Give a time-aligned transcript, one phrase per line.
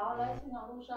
[0.00, 0.96] 好，来现场路上。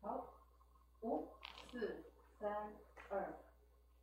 [0.00, 0.28] 好，
[1.02, 1.28] 五、
[1.70, 2.02] 四、
[2.40, 2.50] 三、
[3.10, 3.34] 二。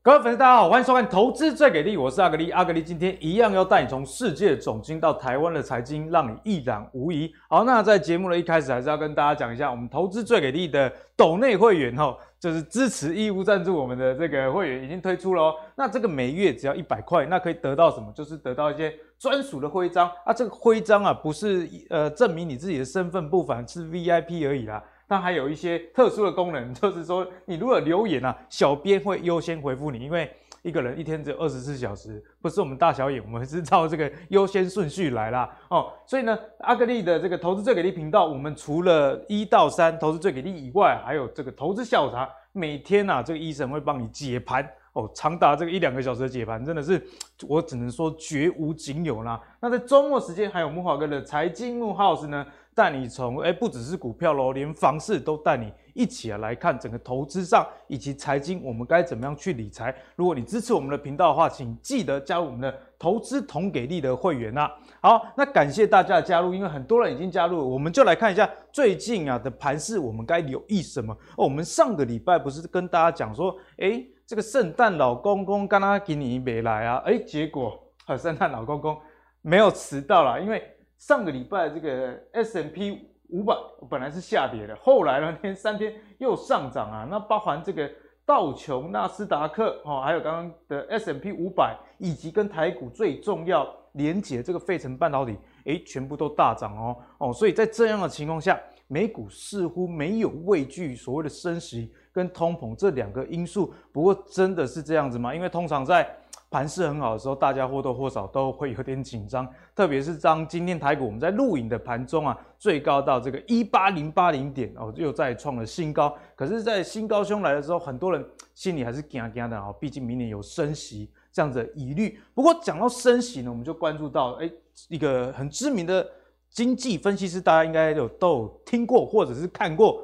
[0.03, 2.51] 各位粉丝，大家好，欢迎收看《投资最给力》，我是阿格力。
[2.51, 7.33] 阿格力今天一样要带你从世界总经到台湾的财经，让你一览无遗。
[7.49, 15.55] 好，那在节目的一开始，还是要跟大家讲一下，我们《投资最给力》的斗内会员哈，就是支持义务赞助我们的这个会员已经推出了哦。
[15.75, 18.11] 那这个每月只要一百块，那可以得到什么？
[18.13, 20.31] 就是得到一些专属的徽章啊。
[20.31, 24.81] 这个徽章啊，不是呃证明你自己的身份不凡，是 VIP 而已啦。
[25.07, 35.91] 它还有一些特殊的功能，就是说你如果留言啊，小编会优先回复你，因为一个人一天只有二十四小时，不是我们大小眼，我们是照这个优先顺序来啦哦。
[36.05, 47.01] 所以呢，阿格力的这个投资最给力频道，我们除了一到三投资最给力以外，还有这个投资下午茶，每天啊，这个医生会帮你解盘哦，长达这个一两个小时的解盘，真的是
[47.47, 49.41] 我只能说绝无仅有啦。
[49.59, 52.45] 那在周末时间，还有木华哥的财经木 house 呢。
[52.75, 59.93] 带你从哎，不只是股票喽，连房市都带你一起啊来看整个投资上以及财经，我们该怎么样去理财？
[60.15, 64.69] 如果你支持我们的频道的话，请记得加入我们的投资同给力的会员呐。
[65.01, 71.11] 好，那感谢大家的加入，因为很多人已经加入，我们就来看一下最近啊的盘势，我们该留意什么？
[71.37, 77.01] 哦，我们上个礼拜不是跟大家讲说，哎，这个圣诞老公公刚刚给你没来啊？
[77.05, 78.95] 哎，结果啊，圣诞老公公
[79.41, 80.61] 没有迟到啦，因为。
[80.99, 83.55] 上个礼拜这个 S M P 五百
[83.89, 87.07] 本来是下跌的，后来呢，连三天又上涨啊。
[87.09, 87.89] 那包含这个
[88.25, 97.31] 道琼、纳斯达克哦，还有刚刚的 S M P 五百，以及跟台股最重要连接这个费城半导体，诶，全部都大涨哦哦。
[97.31, 103.71] 所以在这样的情况下，美股似乎没有畏惧所谓的升息跟通膨这两个因素。
[103.91, 105.35] 不过真的是这样子吗？
[105.35, 106.09] 因为通常在
[106.51, 116.17] 盘势很好的时候，大家或多或少都会有点紧张，特别是当今天台股我们在录影的盘中啊，最高到这个一八零八零点哦，又再创了新高。
[116.35, 118.25] 可是，在新高兄来的时候，很多人
[118.55, 122.19] 心里还是惊惊的啊，毕竟明年有升息这样子的疑虑。
[122.33, 124.51] 不过讲到升息呢，我们就关注到哎，
[124.89, 126.05] 一个很知名的
[126.49, 130.03] 经济分析师，大家应该有都有听过或者是看过，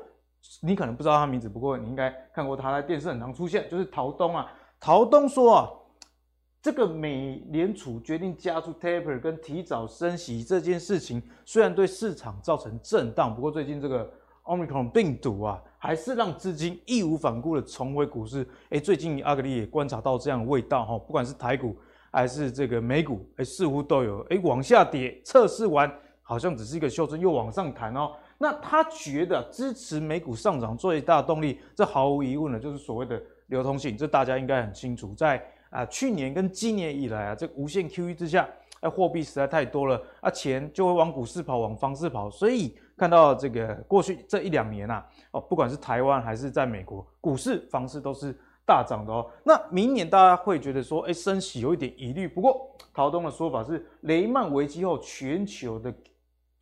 [0.61, 4.49] 你可能不知道他名字，不过你应该看过他在电视很常出现，就是陶东啊。
[4.79, 5.69] 陶东说啊。
[6.61, 14.11] 这个美联储决定加速 taper 跟提早升息这件事情，虽然对市场造成震荡，不过最近这个
[14.45, 18.47] Omicron 病毒啊，还是让资金义无反顾的重回股市。
[18.69, 21.75] 诶，最近阿格力也观察到这样的味道哈，不管是台股
[22.11, 25.91] 还是这个美股，诶，似乎都有诶往下跌，测试完
[26.21, 28.11] 好像只是一个修正，又往上弹哦。
[28.37, 35.43] 那他觉得支持美股上涨最大动力，这毫无疑问的就是所谓的流通性，这大家应该很清楚，在。
[35.71, 38.47] 啊，去年跟今年以来啊，这个无限 QE 之下，
[38.79, 48.35] 啊，货币实在太多了，啊，钱就会往股市跑，往房市跑，所以看到这个过去这一两年啊，哦，不管是台湾还是在美国，股市、房市都是
[48.65, 49.29] 大涨的哦。
[49.43, 52.27] 那明年大家会觉得说，哎，升息有一点疑虑。
[52.27, 55.93] 不过陶东的说法是，雷曼危机后，全球的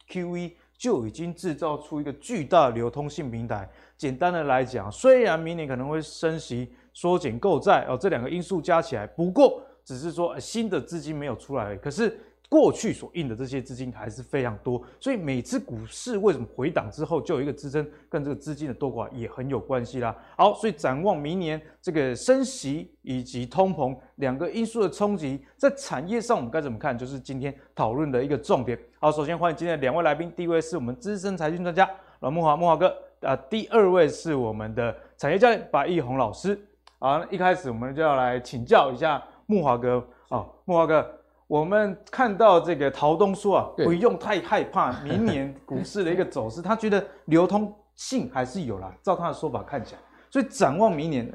[0.09, 3.69] QE 就已经制造出一个巨大的流通性平台。
[3.97, 6.73] 简单的来讲，虽然明年可能会升息。
[6.95, 12.15] 缩减购债哦，这两个因素加起来，不过只是说新的资金没有出来，可是
[12.53, 20.16] 过去所印的这些资金还是非常多，所以每次股市为什么回档之后就有一个支撑，跟这个资金的多寡也很有关系啦。
[20.38, 28.78] 好，所以展望明年这个升息以及通膨两个因素的冲击，在产业上我们该怎么看，就是今天讨论的一个重点。
[29.00, 36.56] 好，首先欢迎今天的两位来宾，第一位是我们资深财经专家阮木华木华哥啊，第二位是我们的产业教练白义宏老师。
[37.00, 41.19] 好，一开始我们就要来请教一下木华哥啊，木华哥，
[41.53, 48.91] 我们看到这个陶东说啊，不用太害怕明年股市的一个走势，他觉得流通性还是有啦。
[49.03, 50.01] 照他的说法看起来，
[50.31, 51.31] 所以展望明年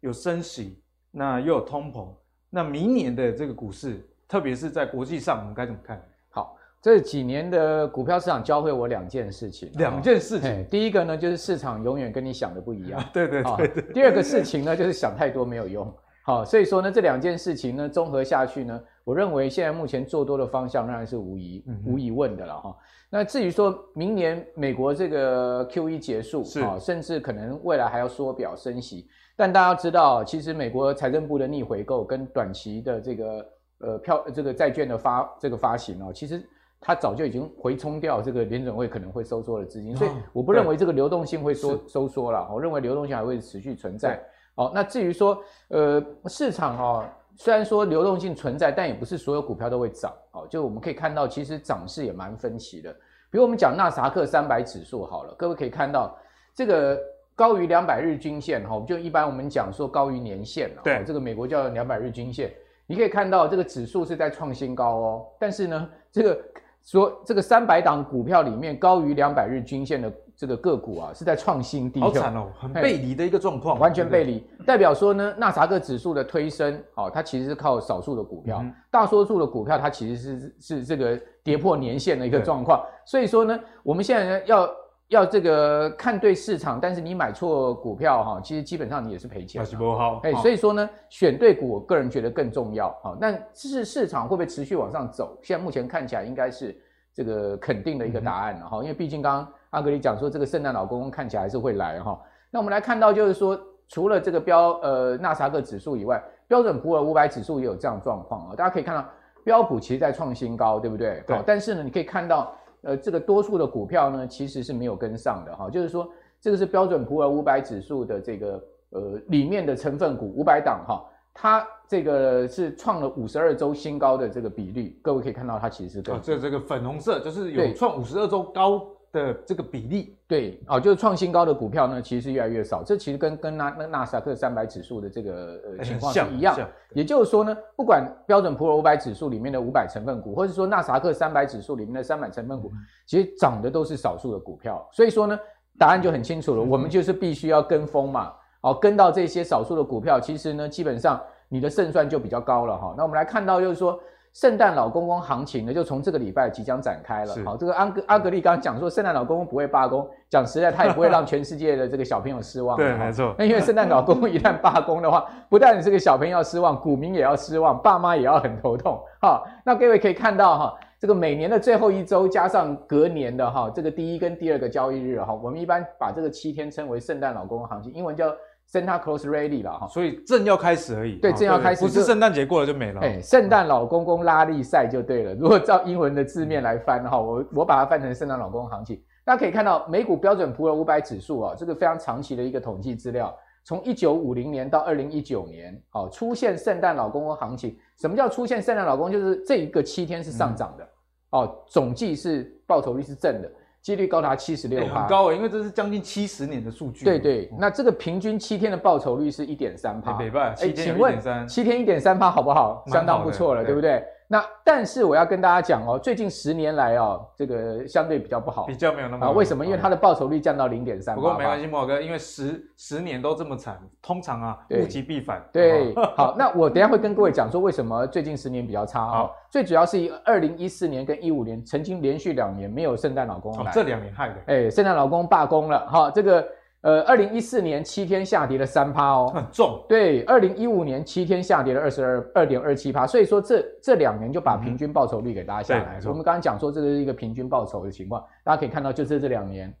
[0.00, 0.78] 有升息，
[1.10, 2.06] 那又有通膨，
[2.50, 5.98] 那明年的这个股市，特别是在国际上，我们该怎么看？
[6.28, 10.66] 好这几年的股票市场教会我两件事情，两件事情。
[10.70, 13.02] 第一个呢，就是市场永远跟你想的不一样。
[13.10, 13.82] 对对对，对。
[13.94, 15.90] 第二个事情呢，就是想太多没有用。
[16.24, 22.76] 好，所以说呢，这两件事情呢，综合下去呢，我认为现在目前做多的方向仍然是无疑、嗯、无疑问的了哈。
[23.10, 33.46] 那至于说明年美国这个 QE 结束啊，甚至可能未来还要缩表升息，但大家知道，其实美国财政部的逆回购跟短期的这个
[33.80, 36.42] 呃票这个债券的发这个发行哦，其实。
[36.84, 42.50] 它早就已经回冲掉这个联准会可能会收缩的资金，所以我不认为这个流动性会收收缩了。
[42.52, 44.20] 我认为流动性还会持续存在。
[44.54, 50.46] 好，那至于说呃市场哈虽然说流动性存在，但也不是所有股票都会涨哦。
[50.50, 52.92] 就我们可以看到，其实涨势也蛮分歧的。
[53.30, 56.14] 比如我们讲纳斯达克三百指数好了，各位可以看到
[56.54, 57.00] 这个
[57.34, 62.52] 高于两百日均线哈，就一般我们讲说高于年线对，这个美国叫两百日均线，
[62.86, 65.26] 你可以看到这个指数是在创新高哦。
[65.40, 66.38] 但是呢，这个
[66.82, 70.12] 说这个三百档股票里面高于两百日均线的。
[70.36, 74.44] 这个个股啊是在创新低，好惨哦，很背离的一个状况，完全背离。
[74.66, 82.84] 代表说呢，纳斯达克指数的推升，哦，它其实是靠少数的股票，嗯、大多数的股票它其实是是这个跌破年线的一个状况。
[83.04, 84.70] 所以说呢，我们现在呢要
[85.08, 89.64] 要这个看对市场，但是你买错股票哈，其实基本上你也是赔钱。
[89.64, 90.20] 是不好。
[90.24, 92.88] 哎，所以说呢，选对股，我个人觉得更重要。
[93.02, 95.38] 好，但是市场会不会持续往上走？
[95.42, 96.76] 现在目前看起来应该是
[97.14, 99.52] 这个肯定的一个答案了哈，因为毕竟刚刚。
[99.72, 102.18] 阿格里讲说，这个圣诞老公公看起来还是会来哈。
[102.50, 103.58] 那我们来看到，就是说，
[103.88, 108.54] 除了这个标呃纳萨克指数以外，标准普尔五百指数也有这样状况啊。
[108.54, 109.08] 大家可以看到，
[109.42, 111.24] 标普其实在创新高，对不对？
[111.26, 111.42] 对。
[111.46, 115.70] 但是呢，你可以看到，呃，这个多数的股票呢，其实是没有跟上的哈。
[115.70, 116.06] 就是说，
[116.38, 121.02] 这个是标准普尔五百指数的这个呃里面的成分股五百档哈，
[121.32, 125.00] 它这个是创了五十二周新高的这个比率。
[125.00, 128.86] 各位可以看到，它其实是哦，这这个粉红色就是有创五十二周高。
[129.12, 132.82] 的这个比例，对，哦，就是创新高的股票呢，其实是越来越少。
[132.82, 136.58] 这其实跟跟纳那纳斯达克三百指数的这个呃情况是一样。
[136.94, 142.72] 也就是说呢，不管标准普尔五百指数里面的五百成分股，或者说纳斯达克三百指数里面的三百成分股，
[143.06, 144.88] 其实涨的都是少数的股票。
[144.90, 145.38] 所以说呢，
[145.78, 148.32] 答案就很清楚了，我们就是必须要跟风嘛，
[148.62, 151.20] 哦，跟到这些少数的股票，其实呢，基本上
[151.50, 152.94] 你的胜算就比较高了哈。
[152.96, 154.00] 那我们来看到就是说。
[154.32, 157.34] 圣诞老公公行情呢，就从这个礼拜即将展开了。
[157.44, 162.76] 好，这个阿格阿格力刚刚讲说，圣诞老公公不会罢工，讲实在，他也不会让全世界的这个小朋友失望。
[162.78, 163.34] 对，没错。
[163.38, 168.98] 那因为圣诞老公公一旦罢工的话，不但你这个小朋友要失望，股民也要失望，爸妈也要很头痛。
[169.20, 178.34] 好，那各位可以看到哈，这个每年的最后一周加上隔年的哈，这个第一跟第二个交易日哈，我们一般把这个七天称为圣诞老公公行情，英文叫。
[178.72, 181.16] Santa Claus Rally 了哈，所以正要开始而已。
[181.16, 183.02] 对，正要开始，不是圣诞节过了就没了。
[183.02, 185.34] 哎，圣诞老公公拉力赛就对了。
[185.34, 188.98] 如果照英文的字面来翻哈，我我把它翻成圣诞老公公行情。
[189.24, 197.76] 大家可以看到，美股标准普尔五百指数啊，这个非常长期的一个统计资料，从一九五零年到二零一九年，哦，出现圣诞老公公行情。
[198.00, 199.12] 什么叫出现圣诞老公？
[199.12, 200.88] 就是这一个七天是上涨的，
[201.30, 203.52] 哦，总计是报酬率是正的。
[203.82, 207.04] 几率高达七十六，很高诶，因为这是将近七十年的数据。
[207.04, 210.12] 对对，那这个平均七天的报酬率是一点三趴。
[210.12, 211.18] 北半，哎，请问
[211.48, 212.84] 七天一点三趴好不好？
[212.86, 214.04] 相当不错了，对不对？
[214.32, 219.30] 那但是我要跟大家讲哦，最近十年来哦，这个相对比较不好，比较没有那么啊？
[219.30, 219.62] 为什么？
[219.62, 221.14] 因为它的报酬率降到零点三。
[221.14, 225.44] 不过没关系，莫哥，因为十十年都这么惨，通常啊，物极必反。
[225.52, 229.30] 对， 好，那我等下会跟各位讲说为什么最近十年比较差啊？
[229.50, 234.36] 最主要是以二零一四年跟一五年曾经连续两年没有圣诞老公来，这两年害的。
[234.46, 236.42] 哎，圣诞老公罢工了，哈，这个。
[236.82, 239.84] 呃，二零一四年七天下跌了三趴哦，很重。
[239.88, 246.00] 对，二零一五年七天下跌了二十二二点二七趴，所以说这这两年就把平均报酬率给拉下来。
[246.02, 249.72] 嗯、我们刚刚讲说这个是一个平均报酬的情况，大家可以看到，就是这两年，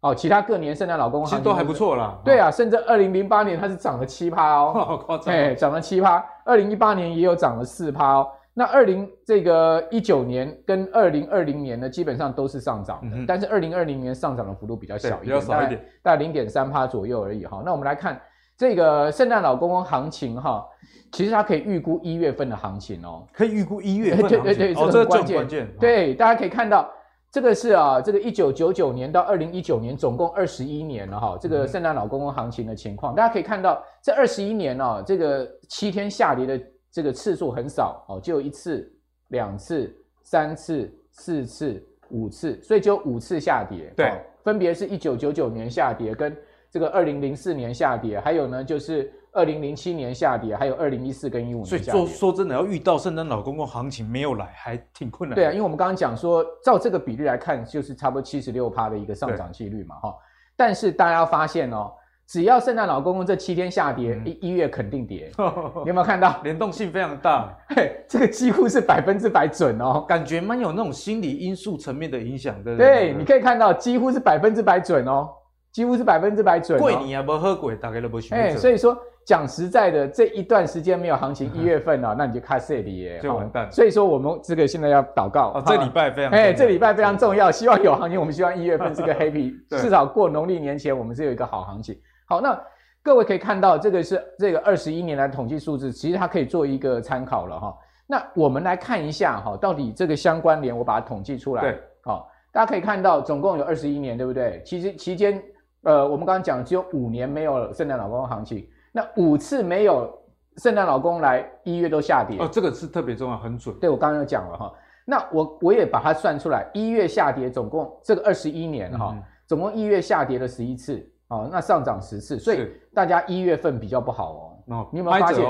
[0.00, 2.16] 哦，其他各年圣诞老公公其实都还不错啦。
[2.24, 6.24] 对啊，甚至二零零八年它是涨了七趴哦， 好夸张，哎，涨了七趴。
[6.44, 8.28] 二零一八年也有涨了四趴哦。
[8.56, 17.60] 那二零这个一九年跟二零二零年呢，基本上都是上涨的，嗯、但是二零二零年上涨的幅度比较小一点，比较少一点，大概零点三趴左右而已哈。
[17.64, 18.20] 那我们来看
[18.56, 20.64] 这个圣诞老公公行情哈，
[21.10, 25.36] 其实它可以预估一月份的行情哦，可以预估一月对对对，这个很关键。
[25.36, 26.88] 哦、关键对，大家可以看到
[27.32, 36.60] 这个是啊，这个一九九九年到二零一九年总共二十一年了哈，这个圣诞老公公行情的情况，嗯、大家可以看到这二十一年哦，这个七天下跌的。
[36.94, 38.88] 这个次数很少哦，就一次、
[39.30, 43.92] 两次、三次、四次、五次，所以就五次下跌。
[43.96, 46.36] 对，哦、分别是一九九九年下跌，跟
[46.70, 51.84] 这个二零零四年下跌，还有呢就是二零零七年下跌，还有二零一四跟一五年下跌。
[51.90, 55.34] 所以说说真的，要遇到圣诞老公公行情没有来，还挺困难。
[55.34, 60.16] 对啊，因为我们刚刚讲说，照这个比例来看，就是差不多七十六趴的一个上涨几率嘛，哈对。
[60.54, 61.92] 但是大家要发现哦。
[62.26, 65.30] 只要圣诞老公公这七天下跌，一、嗯、一月肯定跌。
[65.84, 66.40] 你有没有看到？
[66.42, 72.76] 联动性非常大， 嘿，这个几乎是百分之百准哦，感觉蛮有那种心理因素层面的影响的。
[72.76, 75.28] 对，你可以看到几乎是百分之百准哦，
[75.70, 76.82] 几乎是百分之百准、哦。
[76.82, 78.34] 贵你啊，不喝鬼，大概都不许。
[78.34, 83.70] 哎，所以说讲实在的，这一段时间没有行情，一月份啊，嗯、那你就卡死耶， 就完蛋。
[83.70, 88.18] 所以说我们这个现在要祷告，哦，这礼拜非常，哎，这礼拜非常重要，希望有行情。
[88.18, 91.94] 我们希望一月份是个 happy，至少过农历年前我们是有一个好行情。
[92.26, 92.60] 好，那。
[93.04, 97.76] 各位可以看到，这个是这个二十一年来统计数字，其实它可以做一个参考了哈。
[98.06, 101.60] 那我们来看一下哈，到底这个相关联，我把它统计出来。
[101.60, 104.62] 对，好，大家可以看到，总共有二十一年，对不对？
[104.64, 105.38] 其实期间，
[105.82, 110.10] 呃，我们刚刚讲只有五年没有圣诞老公公行情，那五次没有
[110.56, 112.38] 圣诞老公来，一月都下跌。
[112.38, 113.78] 哦，这个是特别重要，很准。
[113.78, 114.72] 对，我刚刚有讲了哈。
[115.04, 121.06] 那我我也把它算出来，一月下跌，总共这个二十一年哈，嗯、总共一月下跌了十一次。
[121.34, 124.50] 哦，那上涨十次，所以大家一月份比较不好哦。
[124.66, 125.44] 哦，你有没有发现？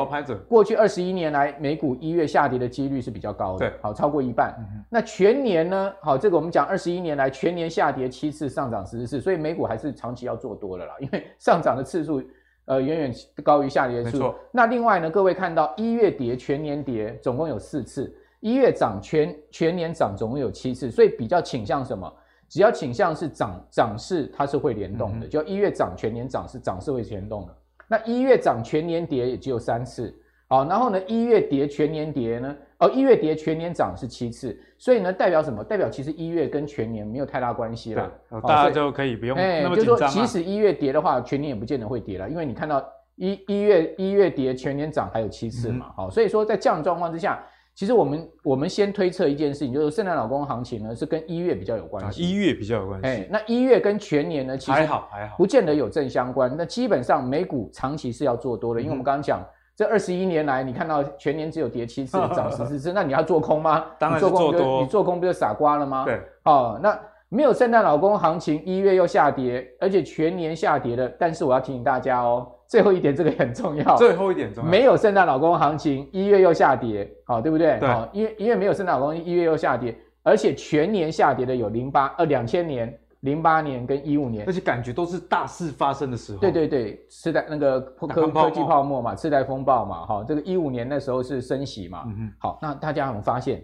[0.48, 3.58] 过去二十一年来，美股一月下跌的几率是比较高的。
[3.58, 4.52] 对，好，超过一半。
[4.90, 5.92] 那全年呢？
[6.00, 12.20] 好，这个我们讲二十一年来全年下跌七次，上涨十次，所以美股还是长期要做多的啦，因为上涨的次数
[12.64, 13.14] 呃远远
[13.44, 14.34] 高于下跌的次数。
[14.50, 18.10] 那另外呢，各位看到一月跌，全年跌，总共有四次；
[18.40, 22.12] 一月涨，全全年涨，总共有七次，所以比较倾向什么？
[22.48, 25.26] 只要倾向是涨涨势，它是会联动的。
[25.26, 27.56] 就一月涨，全年涨是涨势会联动的。
[27.88, 30.14] 那一月涨，全年跌也只有三次。
[30.46, 32.56] 好，然后呢，一月跌，全年跌呢？
[32.78, 34.56] 哦，一月跌，全年涨是七次。
[34.78, 35.64] 所以呢，代表什么？
[35.64, 38.12] 代表其实一月跟全年没有太大关系了。
[38.30, 39.98] 对，大家就可以不用那么紧张、啊。
[39.98, 42.86] 就是说，即使一月跌的话，全年也不见得会跌了，因为你看到
[43.16, 45.92] 一一月一月跌，全年涨还有七次嘛。
[45.96, 47.42] 好、所以说在这样的状况之下。
[47.75, 53.07] 其实我们我们先推测一件事情，就是圣诞老公行情呢是跟一月比较有关系，一月比较有关系。
[53.07, 56.54] 哎，那一月跟全年呢，其实还好还好，不见得有正相关。
[56.57, 63.87] 那基本上美股长期是要做多的，因为我们刚刚讲这二十一年来，你看到全年只有跌七次，涨十四次，那你要做空吗？
[63.99, 66.04] 当然做空，你做空不就傻瓜了吗？
[66.04, 66.97] 对，哦，那
[67.28, 71.09] 没有圣诞老公行情，一月又下跌，而且全年下跌了。
[71.19, 72.47] 但是我要提醒大家哦。
[72.68, 73.97] 最后一点，这个很重要。
[73.97, 77.78] 最后一点重要，没有圣诞老公行情，一月又下跌，好，对不对？
[77.78, 77.88] 对。
[78.12, 86.38] 因为因为没有圣诞老公，一月又下跌，而且全年下跌的有零八呃两千年、零八年跟一五年，而且感觉都是大事发生的时候。
[86.38, 92.04] 对对对，次贷那个科科技泡沫嘛，次贷风暴嘛，哈，这个一五年那时候是升息嘛。
[92.06, 92.33] 嗯哼。
[92.38, 93.62] 好，那大家有没有发现，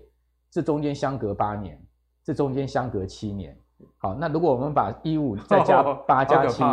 [0.51, 1.81] 这中间相隔八年，
[2.25, 3.57] 这中间相隔七年。
[4.03, 6.65] 好，那如果我们把一五 再加八加七，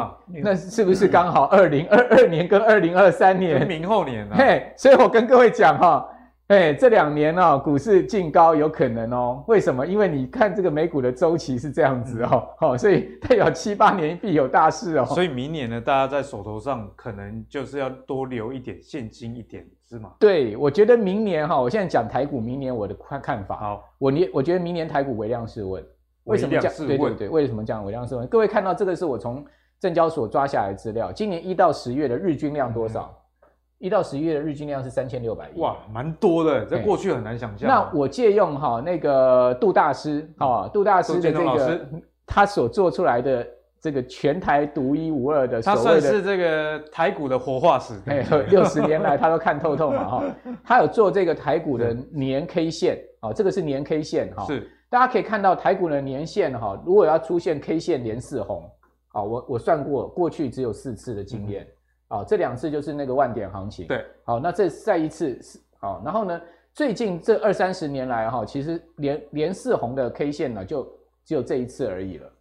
[0.42, 4.36] 那是不是刚好二零二二年跟二零二三年明后年呢？
[4.38, 6.10] 嘿，所以我跟各位讲哈，
[6.48, 9.44] 哎，这两年呢，股市进高有可能哦。
[9.46, 9.86] 为什么？
[9.86, 15.04] 因为你看这个美股的周期是这样子哦，好，所以代表七八年必有大事哦。
[15.04, 20.12] 所以明年呢，大家在手头上可能就是要多留一点现金一点，是吗？
[20.18, 25.84] 对，我觉得明年哈，我现在讲台股，明年我的看看法，好，我年我觉得明年台股微量是问。
[26.28, 26.74] 为什么这样？
[26.78, 27.84] 对对对，为什么这样？
[27.84, 29.44] 微量试问，各位看到这个是我从
[29.80, 31.12] 证交所抓下来的资料。
[31.12, 33.14] 今年一到十月的日均量多少？
[33.80, 35.60] 一、嗯、到十月的日均量是三千六百亿。
[35.60, 37.70] 哇，蛮多的，在过去很难想象。
[37.70, 41.88] 那我借用哈那个杜大师哈，杜大师的这个
[42.26, 43.48] 他所做出来的
[43.80, 47.94] 这个全台独一无二的，他算是这个台股的活化石。
[48.10, 50.24] 哎，六十年来他都看透透嘛哈。
[50.66, 54.44] 他有做这个台股的年 K 线啊，这个是年 K 线哈。
[54.46, 54.70] 是。
[54.90, 58.64] 大家可以看到台股的年线哈，如果要出现 K 线连四红，
[59.10, 61.68] 啊，我我算过，过去只有四次的经验，
[62.08, 66.42] 啊，这两次就是那个万点行情，对，好，那这再一次是，好，然后呢，
[66.74, 70.88] 最近这二三十年来哈，其实连连四红的 K 线呢，就
[71.26, 72.32] 只有这一次而已了，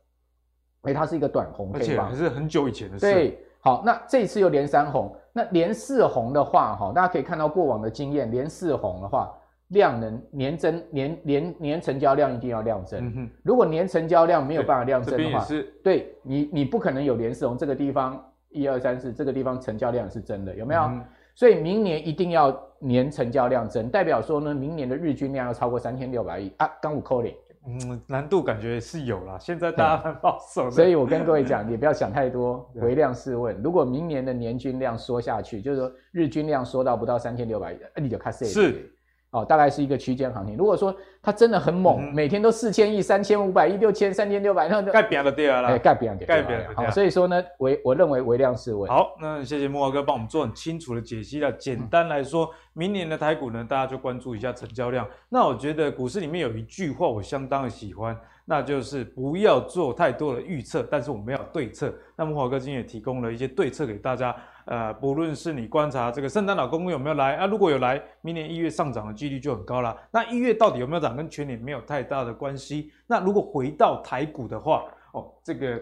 [0.82, 9.35] 哎，它是一个短红 K 吧，而且还是很久以前的事，对，好，那这一次又连三红，那连四红的话哈，大家可以看到过往的经验，连四红的话。
[9.68, 15.44] 量能年增年年年成交量一定要量增，嗯、如果年成交量没有办法量增的话，
[15.82, 20.82] 对你你不可能有连四红这个地方一二三四这个地方成交量是真的有没有？
[20.82, 21.04] 嗯、
[21.34, 26.52] 所以明年一定要年成交量增，代表说呢，明年的日均量要超过三千六百亿。
[26.58, 27.34] 啊，刚五扣零，
[27.66, 38.92] 嗯，难度感觉是有啦，现在大家很保守，所以我跟各位讲，也不要想太多，回量试问，如果明年的年均量缩下去，就是说日均量缩到不到三千六百亿，你就看谁是。
[39.30, 40.56] 哦，大概是一个区间行情。
[40.56, 46.64] 如果说它真的很猛，嗯、每天都四千亿、三千五百亿、六千、三千六百，那就盖表了对了啦，盖表了，盖表了。
[46.74, 48.88] 好，所以说呢，我我认为微量试问。
[48.90, 51.52] 好，那谢谢木华哥帮我们做很清楚的解析了。
[51.52, 55.06] 简单来说，嗯、明年的台股呢，大家就关注一下成交量。
[55.28, 58.16] 那我觉得股市里面有一句话我相当的喜欢。
[58.48, 61.92] 那就是不要做太多的预测，但是我们要对策。
[62.14, 64.34] 那木华哥今天也提供了一些对策给大家。
[64.66, 69.96] 呃，不论是你观察这个圣诞老公公有没有来啊，如果有来，明年一月上涨的几率就很高了。
[70.10, 72.92] 那一月到底有没有涨，跟全年没有太大的关系。
[73.06, 75.80] 那如果回到台股的话，哦，这个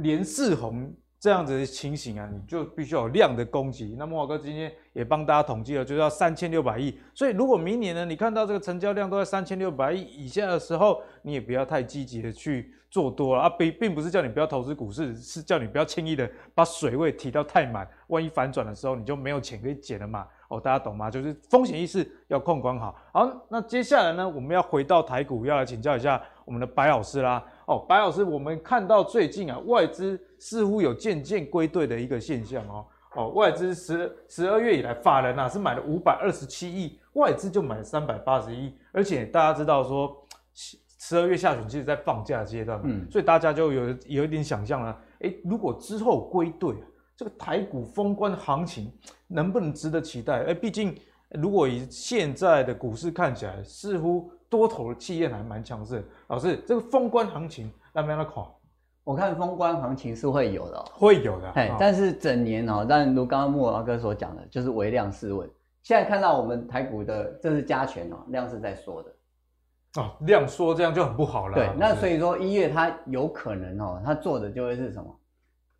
[0.00, 0.90] 连四红
[1.24, 3.96] 这样子的情形啊，你就必须有量的供给。
[3.96, 6.98] 那慕驊哥今天也帮大家统计了，就是要三千六百亿。
[7.14, 20.26] 所以如果明年呢，你看到这个成交量都在三千六百亿以下的时候，你也不要太积极的去做多了啊，并并不是叫你不要投资股市，是叫你不要轻易的把水位提到太满，万一反转的时候你就没有钱可以减了嘛。
[20.48, 21.10] 哦，大家懂吗？
[21.10, 22.94] 就是风险意识要控管好。
[23.14, 27.42] 好，那接下来呢，我们要回到台股，要来请教一下我们的白老师啦。
[27.64, 32.86] 哦，白老师，我们看到最近啊，外资似乎有渐渐归队的一个现象哦。
[33.16, 40.14] 哦，外资十十二月以来，法人啊是买了五百二十七亿，外资就买了三百八十亿，而且大家知道说。
[41.06, 46.74] 十二月下旬，其实在放假阶段，嗯，所以大家就有有一点想象了，诶，如果之后归队，
[47.14, 48.90] 这个台股封关行情
[49.28, 50.44] 能不能值得期待？
[50.44, 50.98] 诶，毕竟
[51.28, 56.02] 如果以现在的股市看起来，似乎多头的气焰还蛮强势。
[56.28, 58.42] 老师，这个封关行情那边的看？
[59.04, 65.48] 我看封关行情是会有的，会有的，哎，但是整年哦，但如刚刚慕驊哥所讲的，就是微量试问。
[65.82, 69.12] 现在看到我们台股的这是加权哦，量是在缩的。
[70.00, 71.54] 哦，量缩这样就很不好了。
[71.54, 75.14] 对，那所以说一月它有可能哦，它做的就会是什么？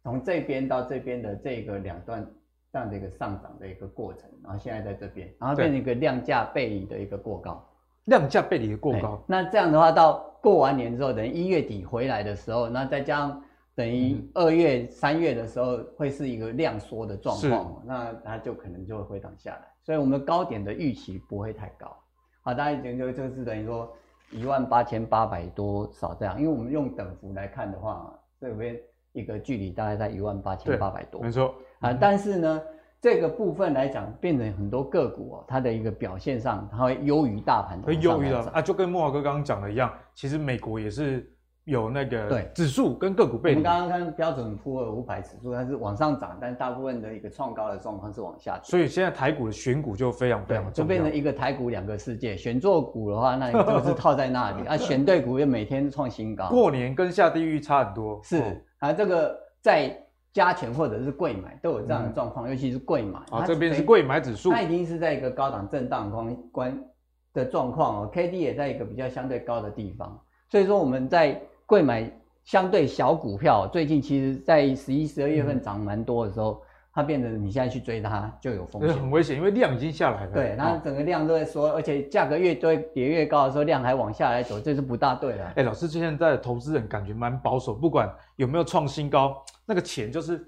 [0.03, 2.31] 从这边到这边的这个两段
[2.71, 7.67] 这样的一个上涨的一个过程，然后现在在这边，然后变成一个量价背离的一个过高。
[8.05, 9.23] 量价背离的过高。
[9.27, 13.43] 那这样的话，到过完年之后，等于一月底回来的时候，那再加上
[13.75, 19.63] 等于二月、三月的时候，会是一个量缩的状况，那它就可能就会回档下来。
[19.83, 21.95] 所以我们高点的预期不会太高。
[22.43, 23.91] 好，大家研究这个是等于说。
[24.31, 26.37] 一万八千八百多少这样？
[26.41, 28.77] 因为我们用等幅来看的话，这边
[29.13, 31.21] 一个距离大概在一万八千八百多。
[31.21, 32.63] 没错啊，但是呢，
[33.05, 37.79] 这个部分来讲，变成很多个股哦，它的一个表现上，它会优于大盘。
[37.83, 41.31] 会优于的啊，就跟莫华哥刚刚讲的一样，其实美国也是。
[41.67, 43.57] 有那个对指数跟个股背离。
[43.57, 48.61] 我们刚刚看标准普尔五百指数，它是往上涨，但大部分的一个创高的状况是往下。
[48.63, 52.37] 所以现在台股的选股就非常非常重要，就变成一个台股两个世界。
[52.37, 56.51] 选错股的话，那你就是套在那里 啊；选对股又每天创新高。
[56.51, 58.21] 过年跟下地狱差很多。
[58.23, 60.04] 是啊，这个在
[60.35, 63.19] 加权或者是贵买都有这样的状况，尤其是贵买。
[63.31, 66.85] 啊，这边是贵买指数，它已经是在一个高档震荡关关
[67.33, 70.21] 的状况哦，K D 也在一个比较相对高的地方，
[70.51, 72.13] 所以说我们在贵买。
[72.45, 76.61] 相对小股票，最近其实，在十一、十二月份涨蛮多的时候，嗯、
[76.93, 80.33] 它变得你现在去追它就有风险，很危险，因为量已经下来了。
[80.33, 85.53] 对，它整个量都在缩，而且价格越堆跌越高的时候，量还往下来走，这是不大对的。
[85.57, 90.45] 哎，老师，现在的投资人感觉蛮保守，不管有没有创新高，那个钱就是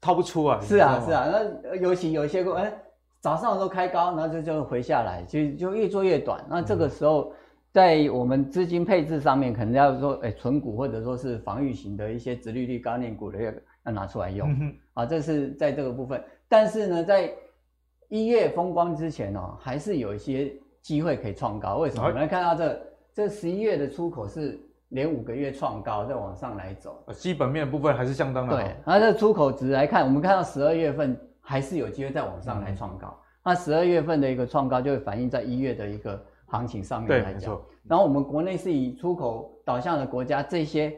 [0.00, 0.60] 掏不出啊。
[0.60, 2.72] 是啊，是啊，那尤其有一些股，哎，
[3.20, 6.44] 早上都开高，然后就就回下来，就就越做越短。
[6.48, 7.30] 那这个时候。
[7.30, 7.36] 嗯
[7.72, 13.50] 在我们资金配置上面，可能要说，哎，存股或者说是防御型的一些殖利率高念股的要
[13.84, 16.22] 要拿出来用，嗯、啊，这是在这个部分。
[16.50, 17.32] 但是呢，在
[18.10, 20.52] 一月风光之前哦，还是有一些
[20.82, 21.78] 机会可以创高。
[21.78, 22.02] 为什么？
[22.02, 22.82] 我们来看到这
[23.14, 24.60] 这十一月的出口是
[24.92, 27.04] 连五个月创高，再往上来走。
[27.12, 28.62] 基本面部分还是相当的好。
[28.62, 33.08] 对，那这出口值来看，我们看到十二月份还是有机会再往上来创高。
[33.08, 36.22] 嗯、那十二月份的一个创高，就会反映在一月的一个。
[36.52, 40.94] 行情上面来讲，然后我们国内是以出口导向的国家，这些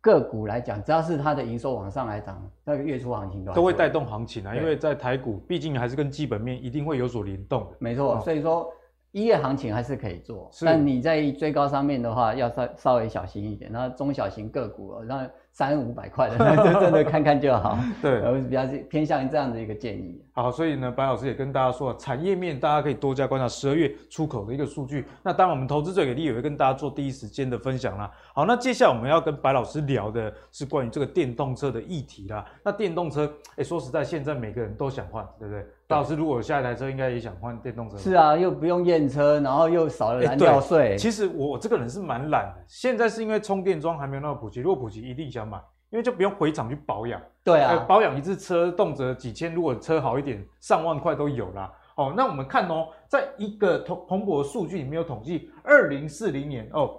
[0.00, 4.56] 个股来讲，只要是它的营收往上来涨，那个月初行情都都会带动行情啊。
[4.56, 7.76] 因为在台股，毕竟还是跟基本面一定会有所联动的。
[7.78, 8.66] 没错，所以说
[9.14, 13.70] 一月行情还是可以做，但你在追高上面的话，要稍稍微小心一点。
[13.70, 15.30] 然后中小型个股，那。
[15.56, 17.78] 三五百块的，那 就真的看看就好。
[18.02, 20.20] 对，我比较偏向于这样的一个建议。
[20.36, 25.06] 好，所以呢，白老师也跟大家说，产业面大家可以多加观察十二月出口的一个数据。
[25.22, 28.10] 那当然，我们投资者给力也会跟大家做第一时间的分享啦。
[28.34, 32.44] 好，那接下来我们要跟白老师聊的是关于这个电动车的议题啦。
[32.64, 35.64] 那电动车，哎，说实在，现在每个人都想换，对不对？
[35.86, 37.96] 白老师如果下一台车，应该也想换电动车。
[37.96, 40.96] 是啊，又不用验车，然后又少了燃料税。
[40.98, 45.60] 其实我这个人是蛮懒的，现在是因为充电桩还没有那么普及，如果普及，一定想买。
[45.94, 51.72] 因为就不用回厂去保养，对啊，保养一次车动辄几千，如果车好一点，上万块都有啦。
[51.94, 56.98] 哦，那我们看哦，在一个同彭博的数据里面有统计，二零四零年哦，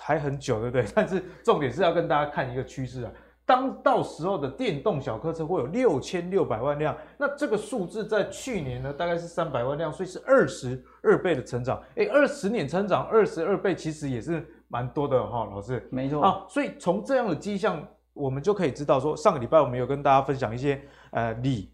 [0.00, 0.84] 还很久，对不对？
[0.92, 3.12] 但是重点是要跟大家看一个趋势啊，
[3.46, 11.80] 当到时候的电动小客车会有六千六百万辆，那这个数字在去年呢大概是三百万辆，所以是二十二倍的成长。
[11.94, 15.88] 诶，二十年成长二十二倍，其实也是蛮多的哈、哦，老师。
[15.92, 17.80] 没错啊，所以从这样的迹象。
[18.12, 21.70] 我们就可以知道说，上个礼拜我们有跟大家分享一些呃锂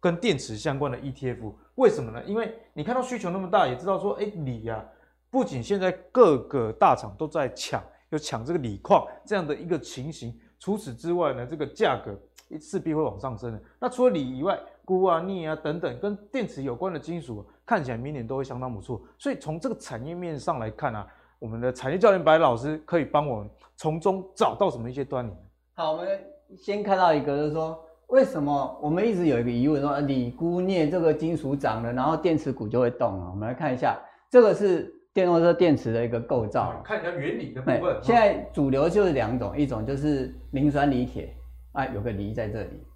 [0.00, 2.22] 跟电池相关的 ETF，为什么呢？
[2.24, 4.84] 因为你看到需求那么大，也知道说，哎，锂呀，
[5.30, 12.18] 不仅现在各个大厂都在抢，要抢这个锂矿这样的一个情形，除此之外呢，这个价格
[12.60, 13.62] 势必会往上升的。
[13.78, 19.00] 那除了锂以外，钴啊、镍啊等等跟电池有关的金属，看起来明年都会相当不错。
[19.18, 21.06] 所以从这个产业面上来看啊，
[21.38, 25.32] 我们的产业教练白老师可以帮我们从中找到什么一些端倪？
[25.74, 26.06] 好，我们
[26.54, 33.28] 先看到一个，就是说为什么我们一直有一个疑问，说锂、钴、镍这个金属涨了，然后电池股就会动啊？
[33.30, 33.98] 我们来看一下，
[34.30, 37.98] 这个是电动车电池的一个构造，看一下原理的部分。
[38.02, 41.34] 现在主流就是两种，一种就是磷酸锂铁，
[41.72, 42.86] 啊，有个锂在这里，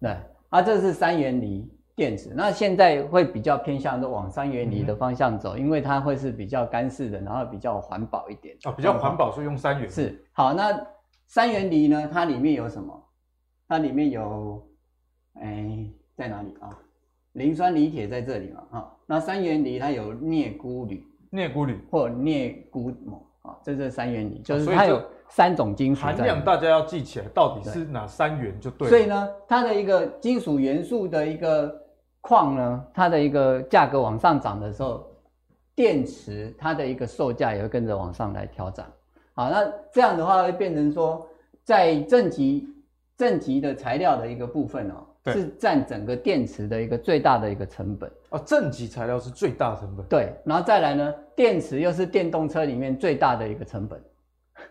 [0.00, 0.16] 对，
[0.48, 8.56] 啊，这是三元锂电池，那现在会比较偏向的往三元锂的方向走，嗯，因为它会是比较干式的，然后比较环保一点。
[8.62, 9.90] 啊，比较环保，所以用三元。
[9.90, 10.74] 是，好，那。
[11.32, 12.06] 三元锂呢？
[12.12, 13.08] 它里面有什么？
[13.66, 14.62] 它里面有，
[15.40, 16.78] 哎、欸，在哪里啊？
[17.32, 28.90] 磷酸锂铁在这里嘛，啊，那三元锂它有镍钴铝，镍钴铝或镍钴锰啊，这是三元锂，就是它有三种金属含量，大家要记起来，到底是哪三元就对了。
[28.90, 31.74] 所以呢，它的一个金属元素的一个
[32.20, 35.02] 矿呢，它的一个价格往上涨的时候，
[35.74, 38.86] 电池它的一个售价也会跟着往上来调涨。
[39.42, 41.26] 好，那这样的话会变成说，
[41.64, 42.68] 在正极
[43.16, 48.38] 正极的材料的一个部分哦，是占整个电池的一个最大的一个成本哦。
[48.46, 50.06] 正极材料是最大成本。
[50.06, 54.00] 对，然后再来呢，电池又是电动车里面最大的一个成本。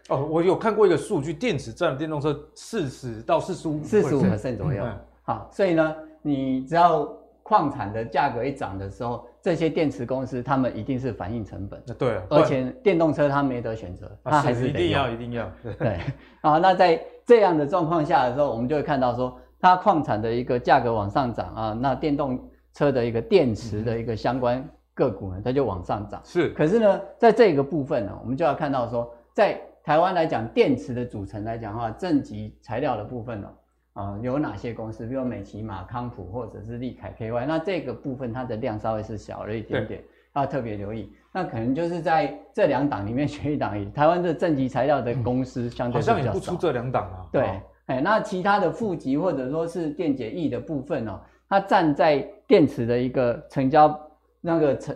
[0.08, 4.86] 哦，我有看过一个数据，电池占电动车四十到四十五四十五%左右。
[5.24, 7.12] 好，所以呢，你只要
[7.52, 9.28] 矿产的价格一涨的时候。
[9.44, 11.84] 这些电池公司，他们一定是反映成本。
[11.98, 15.52] 对啊，而且电动车它没得选择，它还是一定要一定要。
[15.80, 16.00] 对，
[16.42, 22.40] 啊，那在这样的状况下的时候，我们就会看到说，它矿产的一个价格往上涨啊，那电动
[22.76, 26.22] 车的一个电池的一个相关个股呢，它就往上涨。
[26.24, 33.50] 是，可是呢，在这个部分呢，我们就要看到说，在台湾来讲，电池的组成来讲的话，正极材料的部分呢。
[33.94, 35.06] 啊、呃，有哪些公司？
[35.06, 41.12] 比如美琪马、康普或者是利凯 KY，那这个部分它的量稍微是小了一点点，要特别留意。
[41.34, 43.90] 那可能就是在这两档里面选一档以。
[43.92, 47.26] 台湾的正极材料的公司相对比较少，好像也不出这两档啊。
[47.32, 47.42] 对，
[47.86, 54.00] 哎、哦，那其他的负极或者说是电解液的部分哦，它站在电池的一个成交
[54.40, 54.96] 那个成。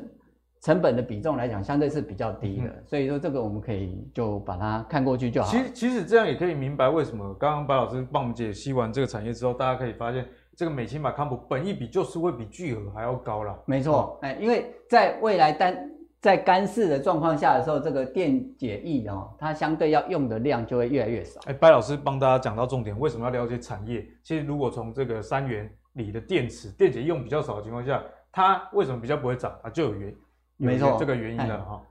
[0.65, 5.47] 成本的比重来讲，相对是比较低的，嗯，所以说这个我们可以就把它看过去就好。
[5.47, 13.55] 其实其实这样也可以明白为什么刚刚白老师帮我们解析完这个产业之后，大家可以发现这个美琪玛康普本益比就是会比聚合还要高了。
[13.67, 15.87] 没错，哎，因为在未来单
[16.19, 21.39] 在干式的状况下的时候，这个电解液哦，它相对要用的量就会越来越少。
[21.45, 24.03] 哎，白老师帮大家讲到重点，为什么要了解产业？
[24.23, 29.55] 其实如果从这个三元锂的电池电解用比较少的情况下，它为什么比较不会涨？
[29.61, 30.17] 它就有原因。
[30.57, 31.81] 没错，这个原因了哈。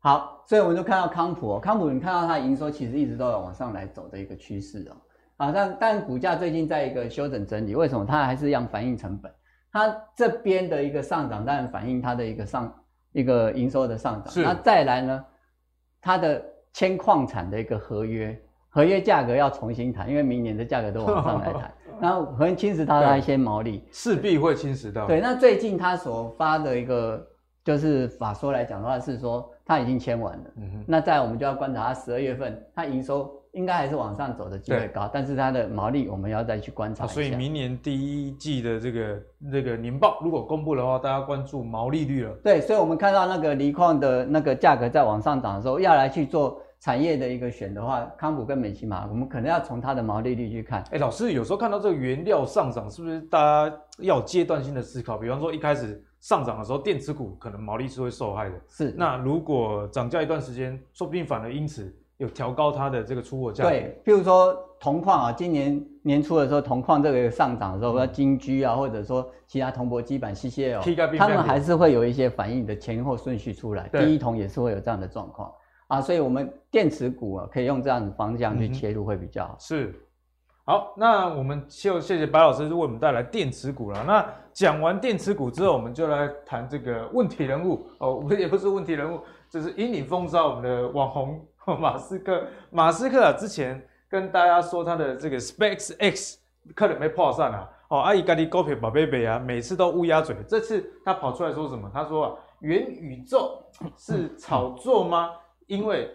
[0.00, 4.96] 好，所以我们就看到康普哦，康普你看到它营收其实一直都有往上来走的一个趋势哦。
[5.38, 8.04] 啊，但但股价最近在一个修整整理，为什么？
[8.04, 9.32] 它还是一样反映成本。
[9.72, 12.72] 它这边的一个上涨，当然反映它的一个上
[13.12, 14.32] 一个营收的上涨。
[14.36, 15.24] 那再来呢，
[16.00, 25.06] 它的铅矿产的一个合约，合约价格要重新谈，因为明年的价格都往上来谈， 然后可能侵蚀到它的一些毛利，势必会侵蚀到。
[25.06, 27.26] 对，那最近它所发的一个。
[27.68, 30.44] 就是法说来讲的话，是说它已经签完了。
[30.56, 30.84] 嗯哼。
[30.88, 37.06] 那在我们就要观察它十二月份，它营收应该还是往上走的机会高，但是它的毛利我们要再去观察。
[37.06, 42.30] 所以明年第一季的这个这个年报如果公布的话，大家关注毛利率了。
[42.42, 50.80] 对，所以我们看到那个锂矿的那个价格在往上涨的时候，要来去做产业的一个选的话，康普跟美琪玛，我们可能要从它的毛利率去看。
[50.84, 55.18] 哎、欸，老师有时候看到这个原料上涨，是不是大家要阶段性的思考？
[55.18, 56.02] 比方说一开始。
[56.20, 58.60] 上涨的时候，电池股可能毛利是会受害的。
[58.66, 63.64] 是，那如果涨价一段时间，说不定反而因此有调高它的这个出货价。
[63.64, 73.88] 对，譬如说铜矿啊，今年年初的时候，铜矿这个上涨的时候，嗯、金居啊，或者说其他铜箔基板、CCL，他们还是会有一些反应的前后顺序出来。
[73.88, 75.52] 第一铜也是会有这样的状况
[75.86, 79.54] 啊，所以我们电池股啊，可以用这样的方向去切入会比较好。
[79.54, 79.94] 嗯、是。
[80.68, 84.04] 好，那我们就谢谢白老师为我们带来电池股了。
[84.06, 91.42] 那讲完电池股之后，我们就来谈这个问题人物 哦，我也不是问题人物，就是引领风骚我们的网红
[91.80, 92.44] 马斯克。
[92.68, 96.34] 马斯克啊，之前跟大家说他的这个 SpaceX
[96.74, 100.36] 可能没破产啊，哦，阿姨咖喱狗屁宝贝贝啊，每次都乌鸦嘴。
[100.46, 101.90] 这次他跑出来说什么？
[101.94, 103.58] 他说啊，元宇宙
[103.96, 105.30] 是炒作吗？
[105.66, 106.14] 因为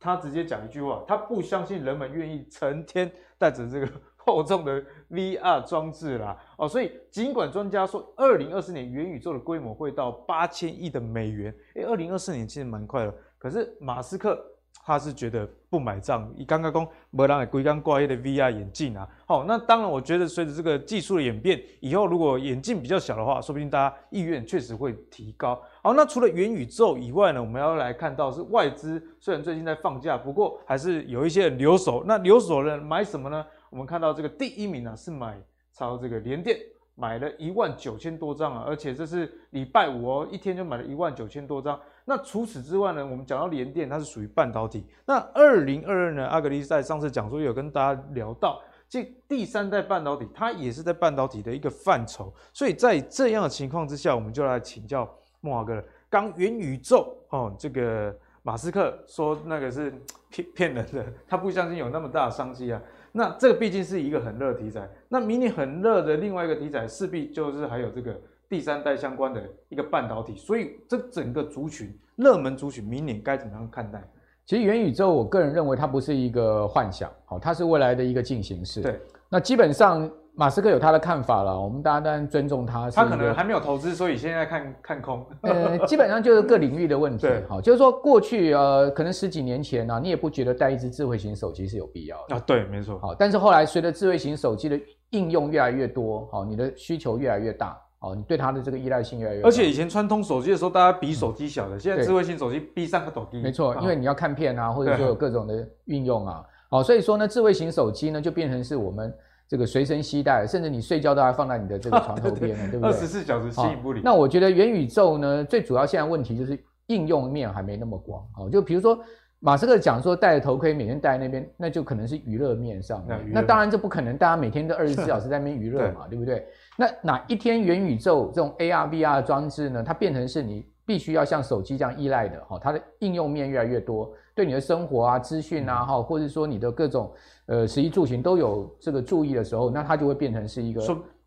[0.00, 3.12] 他直接讲一句话，他不相信人们愿意成天。
[3.42, 3.88] 带着这个
[4.24, 14.40] 厚重的 VR 装置啦，哦，所以尽管专家说，二零二四年元宇宙的规模会到八千亿的美元，诶，二零二四年其实蛮快了，可是马斯克
[14.84, 19.08] 他是觉得不买账，你刚刚讲没人会规工挂一的 VR 眼镜啊。
[19.26, 25.62] 好，那当然，我觉得随着这个技术的演变，以后如果眼镜比较小的话，说不定大家意愿确实会提高。
[25.82, 32.02] 好，那除了元宇宙以外呢，我们要来看到是外资，虽然最近在放假，不过还是有一些人留守。
[32.04, 33.46] 那留守人买什么呢？
[33.70, 35.40] 我们看到这个第一名啊，是买
[35.72, 36.58] 超这个联电。
[36.94, 41.80] 买了一万九千多张啊，而且这是礼拜五哦，一天就买了一万九千多张。
[42.04, 44.84] 那除此之外呢，我们讲到联电，它是属于半导体。
[45.06, 52.32] 那二零二二呢，阿格力在上次讲说有跟大家聊到，这第三代半导体，它也是在半导体的一个范畴。
[52.52, 55.08] 所以在这样的情况之下，我们就来请教
[55.40, 55.84] 慕驊哥了。
[56.10, 59.92] 刚元宇宙哦，这个马斯克说那个是
[60.28, 62.82] 骗骗人的，他不相信有那么大的商机啊。
[63.12, 68.20] 那这个毕竟是一个很热的题材，那明年很热的另外一个题材，势必就是还有这个
[68.52, 73.98] 第三代相关的一个半导体，所以这整个族群热门族群，明年该怎么样看待？
[74.44, 78.82] 其实元宇宙，我个人认为它不是一个幻想，好，它是未来的一个进行式。
[78.82, 80.10] 对，那基本上。
[80.34, 82.90] 马斯克有他的看法了，我们大家当然尊重他。
[82.90, 85.26] 他可能还没有投资，所以现在看看空。
[85.42, 87.28] 呃，基本上就是各领域的问题。
[87.46, 92.42] 好，就是说过去呃，可能十几年前呢、啊，你也不觉得带一只智慧型手机是有必要的啊。
[92.46, 92.98] 对，没错。
[92.98, 99.48] 好，但是后来随着智慧型手机的应用越来越多，好，你的需求越来越大，好，你对它的这个依赖性越来越大。
[99.48, 103.40] 而且以前传统手机的时候，大家比手机小的，现在智慧型手机比上个抖机。
[103.40, 109.14] 没错，因为你要看片啊，或者说有各种的运用啊，哦，所以说呢，智慧型手机呢就变成是我们。
[109.48, 112.88] 这个随身携带，甚至你睡觉都要放在你的这个床头边了，对，对，对不对？
[112.88, 114.00] 二十四小时吸引不离。
[114.02, 118.26] 那我觉得元宇宙呢，最主要现在问题就是应用面还没那么广。
[118.32, 118.98] 好，就比如说
[119.40, 123.20] 马斯克讲说戴着头盔每天戴在那边，那就可能是娱乐面上面。
[123.26, 126.46] 那，那当然这不可能，大家每天都二十四小时在那边娱乐嘛，对，对不对？
[126.76, 129.82] 那哪一天元宇宙这种 AR、VR 的装置呢？
[129.82, 137.12] 它变成是你必须要像手机这样依赖的，哈，它的应用面越来越多，对你的生活啊、资讯啊，哈，或者说你的各种。
[137.46, 140.80] 呃，食衣住行都有这个注意的时候，那它就会变成是一个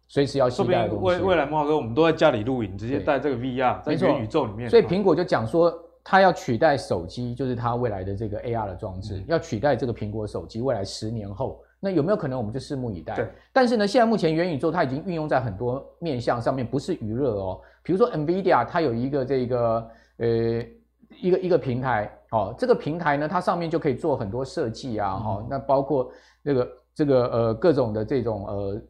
[0.07, 1.03] 随时要携带的东西。
[1.03, 4.69] 未未来慕驊哥，我们都在家里录影，直接带这个 VR 在元宇宙里面。
[4.69, 5.71] 所以苹果就讲说，
[6.05, 10.61] 它要取代手机，就是它未来的这个 AR 的装置，嗯、要取代这个苹果手机。
[10.61, 12.37] 未来十年后，那有没有可能？
[12.37, 13.15] 我们就拭目以待。
[13.15, 13.27] 对。
[13.53, 17.61] 但是呢，现在目前元宇宙它已经运用在很多面向上面，不是娱乐哦。
[17.83, 20.27] 比如说 NVIDIA，它有一个这个呃
[21.21, 22.11] 一个一个平台。
[22.31, 26.11] 哦，这个平台呢，它上面就可以做很多设计啊，哈、嗯，那包括
[26.41, 28.81] 那个这个呃各种的这种呃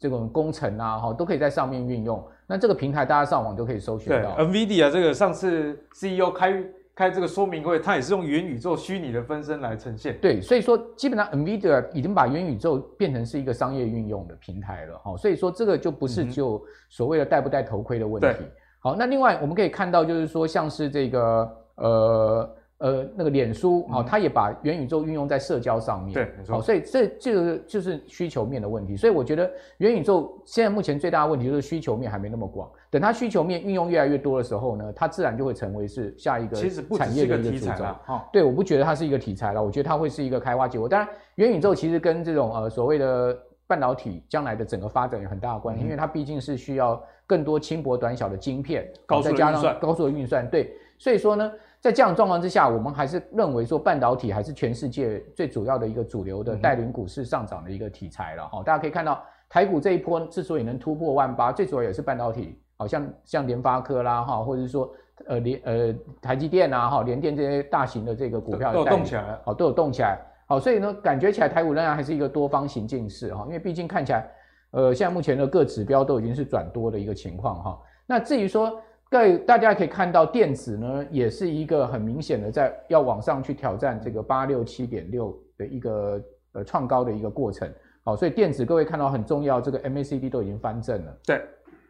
[0.00, 2.26] 这种工程啊，哈，都可以在上面运用。
[2.44, 4.36] 那这个平台大家上网都可以搜寻到。
[4.38, 6.50] ，NVIDIA 这个上次 CEO 开
[6.96, 10.18] 开这个说明会，它也是用元宇宙虚拟的分身来呈现。
[10.20, 18.44] 对，所以说基本上 NVIDIA 已经把元宇宙变成是一个商业运用的平台了，哈，所以说这个就不是就所谓的戴不戴头盔的问题。
[18.80, 21.56] 好，那另外我们可以看到，就是说像是这个。
[21.76, 26.52] 呃呃，那个脸书啊、哦，它也把元宇宙运用在社交上面，对，没错。
[26.52, 28.94] 好、哦，所以这这个就是需求面的问题。
[28.94, 32.70] 所以我觉得元宇宙现在目前最大的问题就是需求面还没那么广。
[32.90, 36.56] 等它需求面运用越来越多的时候呢，它自然就会成为是下一个
[36.98, 37.98] 产业的一个题材了。
[38.04, 40.86] 哈，对，我不觉得它是一个题材了，我觉得它会是一个开花结果。
[40.86, 43.34] 当然，元宇宙其实跟这种呃所谓的
[43.66, 50.46] 半导体将来的整个发展有很大的关系，嗯、因为它毕竟是需要更多轻薄短小的晶片，高速的运算，高速的运算。
[50.50, 51.50] 对，所以说呢。
[51.80, 58.62] 在这样的状况之下，我们还是认为说半导体还是全世界最主要的一个主流的带领股市上涨的一个题材了哈。
[58.64, 64.90] 大家可以看到台股这一波之所以能突破万八，最主要也是半导体，好像像联发科啦哈，或者是说
[65.26, 74.28] 呃联呃台积电啊哈联电这些大型的这个股票都有动起来，好都有动起来，好，所以呢感觉起来台股仍然还是一个多方行进式哈，因为毕竟看起来
[74.72, 77.78] 呃现在目前的各指标都已经是转多的一个情况哈。
[78.06, 78.80] 那至于说。
[79.08, 86.20] 各位大家可以看到，电子呢也是一个很明显的在要往上去挑战这个八六七点六的一个
[86.52, 87.72] 呃创高的一个过程。
[88.02, 91.16] 好，所以电子各位看到很重要，这个 MACD 都已经翻正了。
[91.24, 91.40] 对，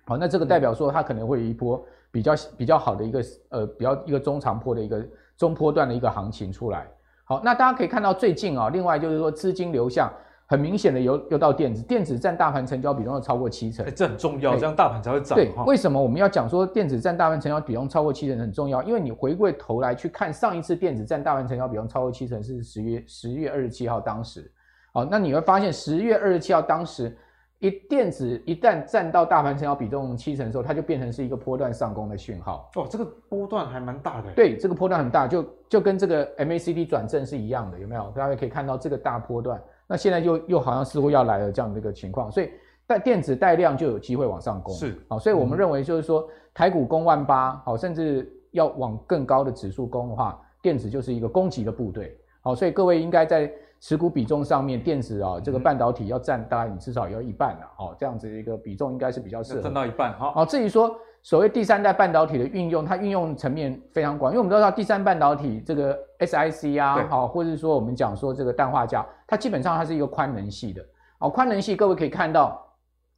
[0.04, 5.02] 好，那这个代表说它可能会有一波比较比较好的一个呃比较一个中长波的一个
[5.38, 6.86] 中波段的一个行情出来。
[7.24, 10.12] 好，那大家可以看到最近啊，另外就是说资金流向。
[10.48, 15.36] 很明显的，又又到电子，电子占大盘成交比重要超过七成，欸，这很重要，这样大盘才会涨。
[15.36, 18.80] 对，为什么我们要讲说电子占大盘成交比重超过七成很重要？
[18.84, 24.48] 因为你回过头来去看上一次电子占大盘成交比重超过七成是十月十月二十七号当时，
[24.92, 27.18] 好，那你会发现十月二十七号当时
[27.58, 32.70] 一电子一旦占到大盘成交比重七成的时候，它就变成是一个波段上攻的讯号。
[32.76, 34.30] 哦，这个波段还蛮大的。
[34.36, 38.12] 对，这个波段很大，就就跟这个 MACD 转正是一样的，有没有？
[38.14, 39.60] 大家可以看到这个大波段。
[39.86, 42.50] 那现在又又好像似乎要来了这样的一个情况，所以
[42.86, 52.16] 带电子带量就有机会往上攻，是好，所以我们认为就是说台股攻万八，好，甚至要往更高的指数攻的话，电子就是一个攻击的部队。
[52.40, 57.70] 好，所以各位应该在持股比重上面，电子啊，这个半导体要占大概你至少要一半了。
[57.76, 59.62] 好，这样子一个比重应该是比较适合。
[59.62, 60.12] 占到一半。
[60.14, 60.96] 好，好，至于说
[61.26, 70.80] 所谓第三代半导体的运用，它运用层面非常广，因为我们都知道第三半导体这个 SiC 啊，好，或者是说我们讲说这个氮化镓，它基本上它是一个宽能系的。
[71.18, 72.64] 好，宽能系各位可以看到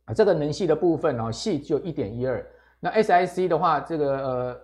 [0.06, 2.42] 啊，这个能系的部分啊，系就一点一二。
[2.80, 4.60] 那 SiC 的话，这个呃。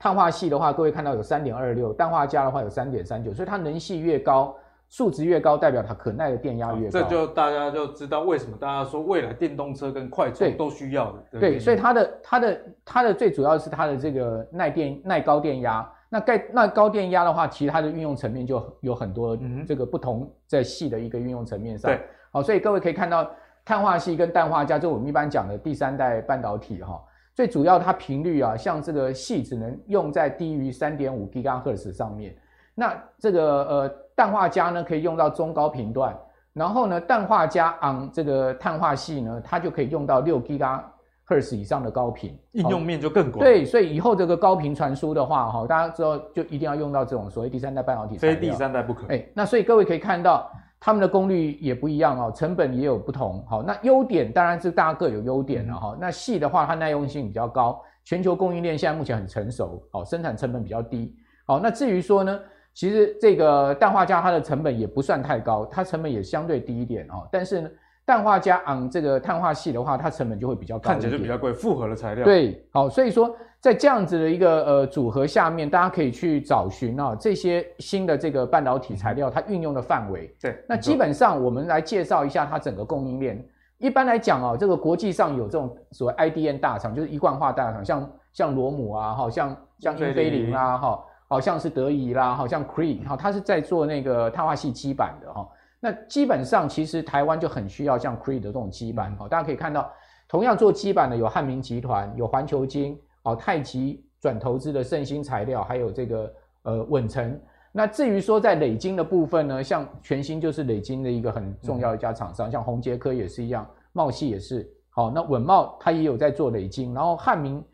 [0.00, 4.52] 碳化系的话，各位看到有三点二六，氮化镓的话有三点三九，所以它能系越高，
[4.92, 6.90] 数值越高，代表它可耐的电压越高。
[6.90, 11.24] 这就大家就知道为什么大家说未来电动车跟快充都需要的。
[11.30, 15.90] 对，对，所以它的它的它的最主要是它的这个耐电耐高电压。
[16.10, 19.34] 那盖那高电压的话，其实它的运用层面就有很多
[19.66, 21.90] 这个不同在细的一个运用层面上。
[21.90, 21.98] 对，
[22.30, 23.26] 好，所以各位可以看到
[23.64, 27.02] 碳化系跟氮化镓，就我们一般讲的第三代半导体哈。
[27.34, 32.36] 最主要它频率啊，像这个系只能用在低于三点五 GHz 上面。
[32.74, 36.16] 那这个呃氮化镓呢，可以用到中高频段。
[36.52, 43.44] 然后呢，氮化镓 on 这个碳化矽呢，它就可以用到六 GHz 以上的高频，应用面就更广。
[43.44, 48.18] 对，所以以后这个高频传输的话，哈，大家知道就一定要用到这种所谓第三代半导体。
[48.18, 49.06] 非第三代不可。
[49.08, 50.50] 哎，那所以各位可以看到。
[50.84, 53.40] 他们的功率也不一样哦，成本也有不同。
[53.48, 55.98] 好，那优点当然是大家各有优点了哈、嗯。
[56.00, 61.14] 那矽的话，它耐用性比较高，全球供应链现在目前很成熟，好，生产成本比较低。
[61.46, 62.36] 好，那至于说呢，
[62.74, 67.28] 其实这个氮化镓它的成本也不算太高，它成本也相对低一点哦。
[67.30, 67.70] 但是呢，
[68.04, 72.24] 氮化镓昂这个碳化系的话，它成本就会比较高，看起来就比较贵，复合的材料。
[72.24, 73.34] 对，好，所以说。
[73.62, 80.34] 在这样子的一个呃组合下面，大家可以去找寻啊这些新的这个半导体材料，它运用的范围。
[80.40, 83.40] 对，那基本上我们来介绍一下它整个供应链。
[83.78, 95.48] 一般来讲啊，这个国际上有这种所谓 IDM 大厂，就是一贯化大厂，像像罗姆啊，哈，像像英飞凌啊，哈，好像是德仪啦，好像 Cree，哈，它是在做那个碳化系基板的哈。
[95.80, 99.90] 那基本上其实台湾就很需要像 Cree 的这种基板，哈，大家可以看到，
[100.28, 103.00] 同样做基板的有汉明集团，有环球晶。
[103.22, 107.40] 哦，太极转投资的盛兴材料，还有这个呃稳成。
[107.72, 114.70] 那至于说在磊晶的部分呢，像全新就是磊晶的一个很重要一家厂商，像宏杰科也是一样，茂系也是。
[114.90, 117.64] 好、那稳茂它也有在做磊晶，然后汉明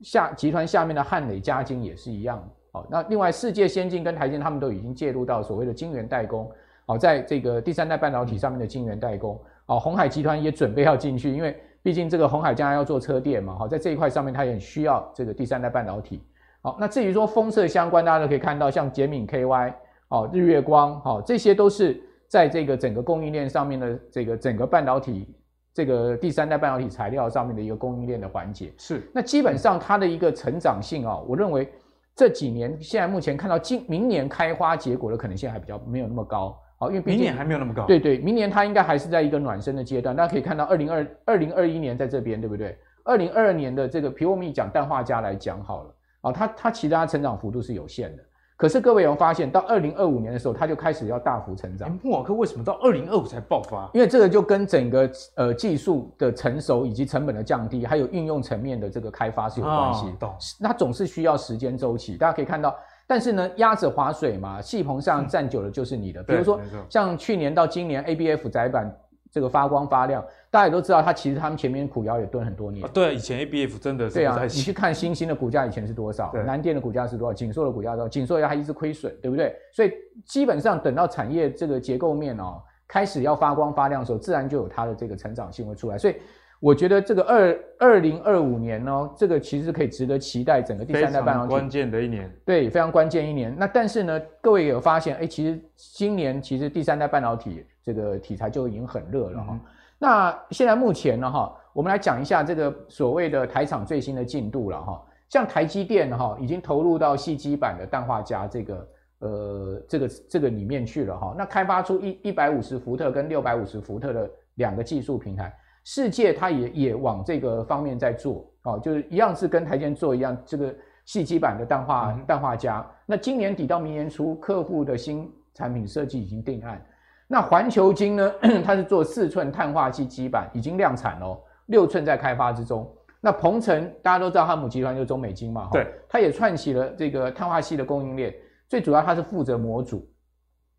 [0.00, 2.46] 下集团下面的汉磊加晶也是一样。
[2.76, 6.44] 好、哦，那另外世界先进跟台积他们都已经介入到所谓的晶圆代工。
[6.84, 9.40] 好、哦，在这个第三代半导体上面的晶圆代工。
[9.64, 11.58] 好、哦，鸿海集团也准备要进去，因为。
[11.82, 16.20] 毕竟这个鸿海将来要做车电嘛，好，在这一块上面它也很需要这个第三代半导体。
[16.60, 19.72] 好，那至于说封测相关，大家都可以看到，像捷敏 KY，
[20.08, 25.32] 哦，日月光，好，这些都是在这个整个供应链上面的这个整个半导体
[25.72, 28.72] 这个第三代半导体材料上面的一个供应链的环节。
[28.78, 31.68] 是，那基本上它的一个成长性啊，我认为
[32.16, 36.58] 这几年现在目前看到今明年开花结果的可能性还比较没有那么高。
[36.78, 37.84] 好，因为明年还没有那么高。
[37.84, 40.16] 对对，明年它应该还是在一个暖身的阶段。
[40.16, 42.76] 大家可以看到，二零二二零二一年在这边，对不对？
[43.04, 48.22] 二零二二年的这个，比如我们讲氮化镓来讲好了，啊，它它其他成长幅度是有限的。
[48.56, 51.98] 可是各位有发现，到二零二五年的时候，它就开始要大幅成长。
[52.02, 53.90] 莫瓦克为什么到二零二五才爆发？
[53.92, 60.06] 因为这个就跟整个呃技术的成熟以及成本的降低，还有运用层面的这个开发是有关系。
[60.18, 60.36] 懂、哦。
[60.58, 62.16] 那总是需要时间周期。
[62.16, 62.74] 大家可以看到。
[63.08, 66.22] 但是呢，鸭子划水嘛，戏棚上站久了就是你的。
[66.24, 68.92] 比如说，像去年到今年，ABF 窄板
[69.36, 72.82] 这个发光发亮，大家也都知道，它其实他们前面苦窑也蹲很多年。
[72.82, 74.14] 啊对，以前 ABF 真的是。
[74.14, 76.32] 对啊，你去看新兴的股价以前是多少？
[76.46, 77.34] 南电的股价是多少？
[77.34, 78.08] 锦硕的股价多少？
[78.08, 79.54] 锦硕要还一直亏损，对不对？
[79.74, 79.92] 所以
[80.24, 85.98] 基本上等到产业这个结构面哦开始要发光发亮的时候，自然就有它的这个成长性会出来。
[85.98, 86.14] 所以。
[86.58, 93.54] 我觉得这个二二零二五年呢，这个其实可以值得期待，整个第三代半导体关键的一年，对，非常关键一年。
[93.58, 99.60] 那但是呢，各位有发现，哎，其实今年其实第三代半导体这个题材就已经很热了哈、嗯。
[99.98, 105.02] 那现在目前呢哈，我们来讲一下这个所谓的台厂最新的进度了哈。
[105.28, 108.88] 像台积电哈，已经投入到细基板的氮化镓这个
[109.18, 111.34] 呃这个这个里面去了哈。
[111.36, 115.54] 那开发出一一百五十伏特跟六百五十伏特的两个技术平台。
[115.86, 120.74] 世界它也也往这个方面在做，哦，就是一样是跟台积做一样，这个
[121.04, 122.84] 细基板的氮化氮化镓。
[123.06, 126.84] 那今年底到明年初，客户的新产品设计已经定案。
[127.28, 128.34] 那环球晶呢，
[128.66, 132.92] 它是做四寸碳化矽基板，已经量产了，六寸在开发之中。
[133.20, 138.34] 那鹏程大家都知道，它母集团就是中美晶嘛，对，它也串起了这个碳化系的供应链，
[138.66, 140.04] 最主要它是负责模组。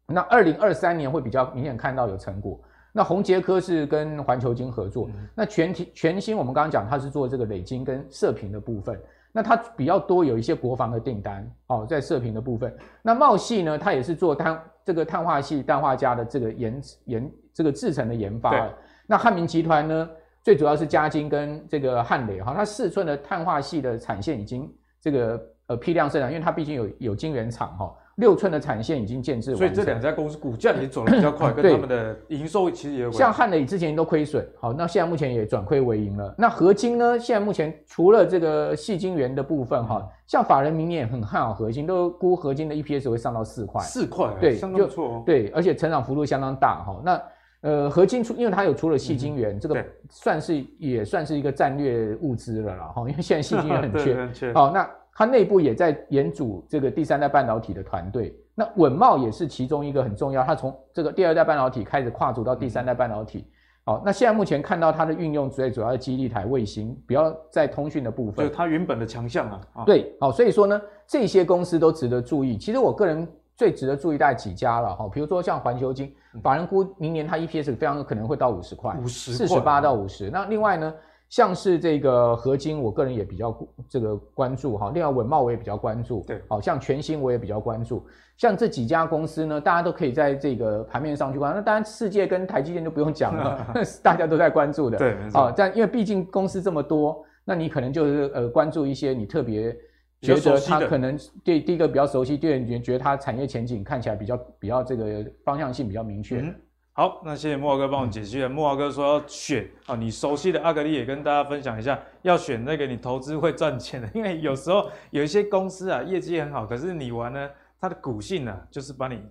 [0.07, 2.59] 那二零二三年会比较明显看到有成果。
[2.97, 8.99] 那宏杰科是跟环球晶合作，嗯、那全体全新我们刚刚讲它是做这个磊晶跟射频的部分。
[9.31, 12.75] 那它比较多有一些国防的订单哦，在射频的部分。
[13.03, 18.49] 那茂系呢，它也是做碳这个碳化系氮化镓的这个研研这个制成的研发。
[18.49, 18.73] 对
[19.05, 20.09] 那汉明集团呢，
[20.41, 24.67] 最主要是嘉晶跟这个汉磊哈，它四寸的碳化系的产线已经
[24.99, 27.93] 这个呃批量生产，因为它毕竟有有晶圆厂哈。
[28.17, 33.11] 六寸的产线已经建制完，所以这两家公司股价也走得比较快， 跟他们的营收其实也。
[33.11, 36.33] 像汉磊之前都亏损，好，那现在目前也转亏为盈了。
[36.37, 37.17] 那合金呢？
[37.19, 45.23] 现在目前除了这个细晶圆的部分哈，嗯、像法人明年也很看好合金，都估合金的 EPS 会上到四块，四块，对，相当不错哦。
[45.25, 47.01] 对，而且成长幅度相当大哈。
[47.05, 47.21] 那
[47.61, 54.53] 呃，合金出，因为它有除了细晶圆，嗯、这个算是也算是一个战略物资了啦哈，因为现在细晶圆很 缺，很缺。
[54.53, 54.87] 好，那
[55.17, 58.37] 它内部也在研组这个第三代半导体的团队。
[58.53, 63.47] 那稳懋也是其中一个很重要，它从这个第二代半导体开始跨足到第三代半导体。
[63.83, 69.83] 好，那现在目前看到它的运用最主要的基地台卫星，比较在通讯的部分，就是它原本的强项啊。
[69.85, 72.55] 对，好，所以说呢，这些公司都值得注意。
[72.55, 76.13] 其实我个人最值得注意大概几家了哈，比如说像环球金，
[76.43, 80.29] 法人估明年它 EPS 非常有可能会到五十块，五十，四十八到五十。
[80.29, 80.93] 那另外呢，
[81.29, 83.55] 像是这个合金，我个人也比较
[83.89, 84.91] 这个关注哈。
[84.93, 88.05] 另外稳懋我也比较关注，对，好像全新我也比较关注。
[88.37, 91.57] 像这几家公司呢，大家都可以在这个盘面上去关注。
[91.57, 93.67] 那当然，世界跟台积电就不用讲了，
[94.01, 94.97] 大家都在关注的。
[94.97, 95.41] 对，没错。
[95.41, 99.75] 啊，但因为毕竟公司这么多，那你可能就是呃关注一些你特别
[100.21, 106.39] 觉得它可能对第一个比较熟悉，第二你觉得它产业前景看起来比较比较这个方向性比较明确。
[106.39, 106.55] 嗯。
[106.99, 108.49] 好，那谢谢慕驊哥帮我解析了。
[108.49, 117.47] 慕驊哥说要选啊，你熟悉的阿格力也跟大家分享一下，要选那个你投资会赚钱的，因为有时候有一些公司啊业绩很好，可是你玩呢。
[117.79, 119.21] 它的股性呢、啊，就是把你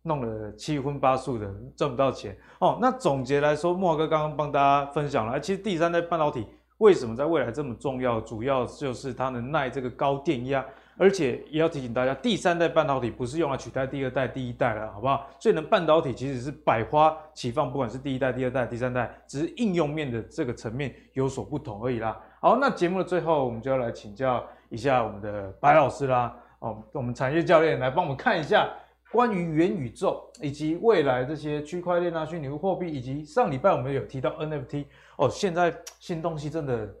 [0.00, 1.46] 弄得七荤八素的，
[1.76, 2.78] 赚不到钱哦。
[2.80, 6.46] 那总结来说，慕驊哥刚刚帮大家分享了，其实第三代半导体
[6.78, 8.18] 为什么在未来这么重要？
[8.22, 10.64] 主要就是它能耐这个高电压，
[10.98, 15.26] 而且也要提醒大家，第三代半导体不是用来取代第二代、第一代了，好不好？
[15.38, 22.20] 所以呢，半导体其实是百花齐放，不管是第一代、第二代、第三代，只是应用面的这个层面有所不同而已啦。
[22.40, 26.36] 好，那节目的最后，我们就要来请教一下我们的白老师啦。
[26.58, 28.68] 哦，我们产业教练来帮我们看一下
[29.10, 34.84] 关于元宇宙以及未来这些区块链啊、虚拟货币，以及上礼拜我们有提到 NFT。
[35.16, 36.94] 哦，现在新东西真的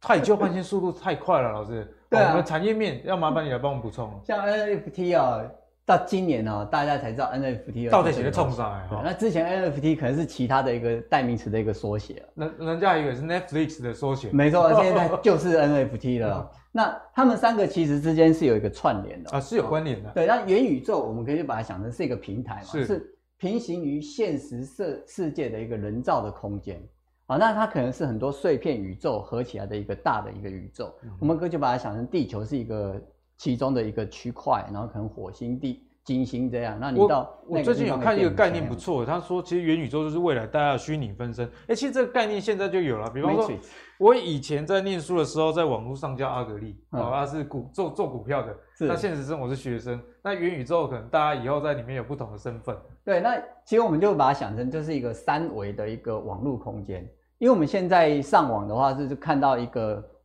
[0.00, 1.95] 太旧换新速度太快了，老师。
[2.08, 2.30] 对啊。
[2.30, 4.10] 我们产业面要麻烦你来帮我们补充。
[4.24, 5.42] 像 NFT 啊。
[5.88, 9.02] 到今年哦，大家才知道 NFT 到底写的冲啥哎？
[9.04, 14.28] 那之前 NFT 可能是其他的一个代名词的一个缩写，那人家以为是 Netflix 的缩写。
[14.32, 16.50] 没错， 现在就是 NFT 了。
[16.72, 20.10] 那他们三个其实之间是有一个串联的啊，是有关联的。
[20.10, 26.82] 对，那元宇宙我们可以把它想成是一个平台嘛，是，是平行于现实世世界的一个人造的空间
[27.26, 27.36] 啊。
[27.36, 30.94] 那它可能是很多碎片宇宙合起来的一个大的一个宇宙。
[31.02, 33.00] 嗯、我们可以就把它想成地球是一个。
[33.38, 36.78] 其中的一个区块，然后可能火星、地、金星这样。
[36.80, 41.46] 那你到我，我最近有看一个概念不错，他说其实元宇宙就是未来大家的虚拟分身。
[41.66, 43.10] 哎，其实这个概念现在就有了。
[43.10, 43.50] 比方说，
[43.98, 48.56] 我以前在念书的时候，在网络上叫阿格力，啊、嗯，他是股做做股票的。
[48.80, 52.74] 那现实生活是学生，那元宇宙可能大家以后在里面有不同的身份。
[53.04, 57.06] 对，那其实我们就把它想成就是一个三维的一个网络空间，
[57.38, 60.15] 因为我们现在上网的话是看到一个。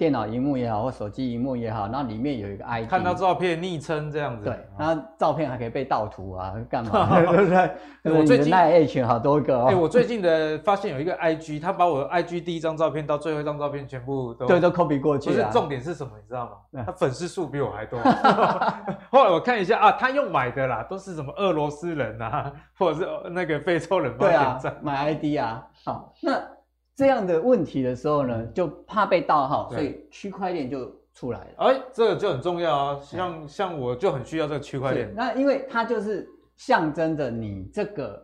[0.00, 4.46] 电脑荧幕也好，或手机荧幕也好，那里面有一个 ID，看到照片昵称这样子。
[4.46, 7.20] 对，然后照片还可以被盗图啊，干嘛？
[7.20, 8.18] 对不对？
[8.18, 9.66] 我最近那 A 群好多个哦。
[9.68, 15.28] 哎，我最近的发现有一个 IG，他把我的 IG 第一张照片到最后一张照片全部都对都 copy 过去。
[15.28, 16.82] 不是重点是什么，你知道吗？
[16.86, 18.00] 他粉丝数比我还多。
[19.12, 24.16] 后来我看一下啊，他用买的啦，都是什么俄罗斯人啊，或者是那个非洲人。
[24.16, 25.66] 对啊，买 ID 啊。
[25.84, 26.40] 好，那。
[27.00, 31.46] 这样的问题的时候呢，就怕被盗号，所以区块链就出来了。
[31.56, 35.10] 哎，这个就很重要啊，像像我就很需要这个区块链。
[35.16, 38.22] 那因为它就是象征着你这个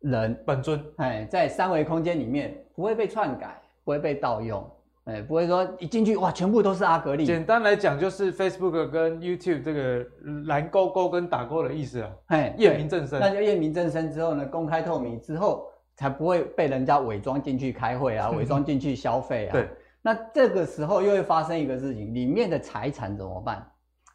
[0.00, 4.66] 人本尊，哎，在三维空间里面不会被篡改，不会被盗用，
[5.04, 7.26] 哎，不会说一进去哇，全部都是阿格力。
[7.26, 10.02] 简单来讲，就是 Facebook 跟 YouTube 这个
[10.46, 12.10] 蓝勾勾跟打勾的意思啊。
[12.28, 13.20] 哎，验明正身。
[13.20, 15.68] 那就验明正身之后呢，公开透明之后。
[15.96, 19.52] 才不会被人家伪装进去开会啊，伪装进去消费啊。
[19.52, 19.68] 对，
[20.02, 23.66] 那这个时候又会发生一个事情，里面的财产怎么办？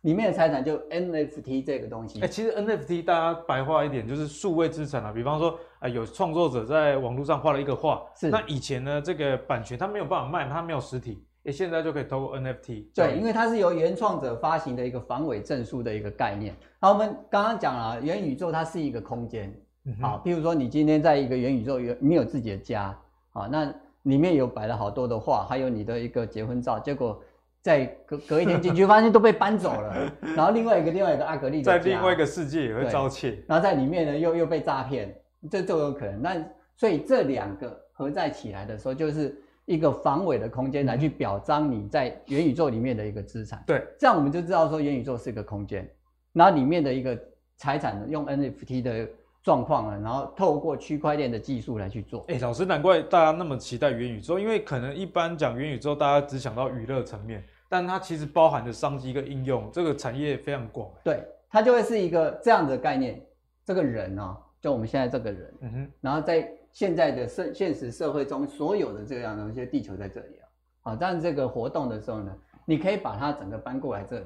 [0.03, 2.19] 里面的财产就 NFT 这个东西。
[2.19, 5.11] 哎、欸，其实 NFT 大家白话一点就是数位资产啊。
[5.11, 12.85] 比方说，啊、呃，有创作者在网络上画了一个画，是那以前呢，这个版权他没有办法卖，他没有实体，哎、欸，现在就可以透过 NFT。
[12.95, 16.55] 对，因为它是由原创者发行的一个防伪证书的一个概念。
[16.79, 19.53] 好，我们刚刚讲了，元宇宙它是一个空间。
[20.01, 22.97] 好，譬如说你今天在一个元宇宙有你有自己的家，
[23.31, 23.73] 好，那
[24.03, 27.21] 里面有摆了好多的画，还有你的一个结婚照，结果
[27.61, 30.11] 在隔隔一天进去， 发现都被搬走了。
[30.35, 35.13] 然后另外一个另外一个阿格丽在另外一个世界也会遭窃，然后在里面呢又又被诈骗，
[35.49, 36.21] 这都有可能。
[36.21, 43.61] 那所以这两个合在起来的时候，就是一个防伪的空间，来去表彰你在元宇宙里面的一个资产。
[43.67, 45.89] 对，这样我们就知道说元宇宙是一个空间，
[46.31, 47.17] 然后里面的一个
[47.57, 49.07] 财产呢，用 NFT 的
[49.41, 52.25] 状况了，然后透过区块链的技术来去做。
[52.27, 57.43] 哎，老师，难怪大家那么期待元宇宙，因为可能一般讲元宇宙，大家只想到娱乐层面。
[57.67, 60.89] 但它其实包含的商机跟应用，这个产业非常广。
[61.03, 63.23] 对，它就会是一个这样的概念。
[63.63, 70.49] 这个人呢、喔，就我们现在这个人，嗯哼，然后在现在的社现实社会中，所有的这样的一些地球在这里啊，
[70.81, 72.35] 好，但这个活动的时候呢，
[72.65, 74.25] 你可以把它整个搬过来这里。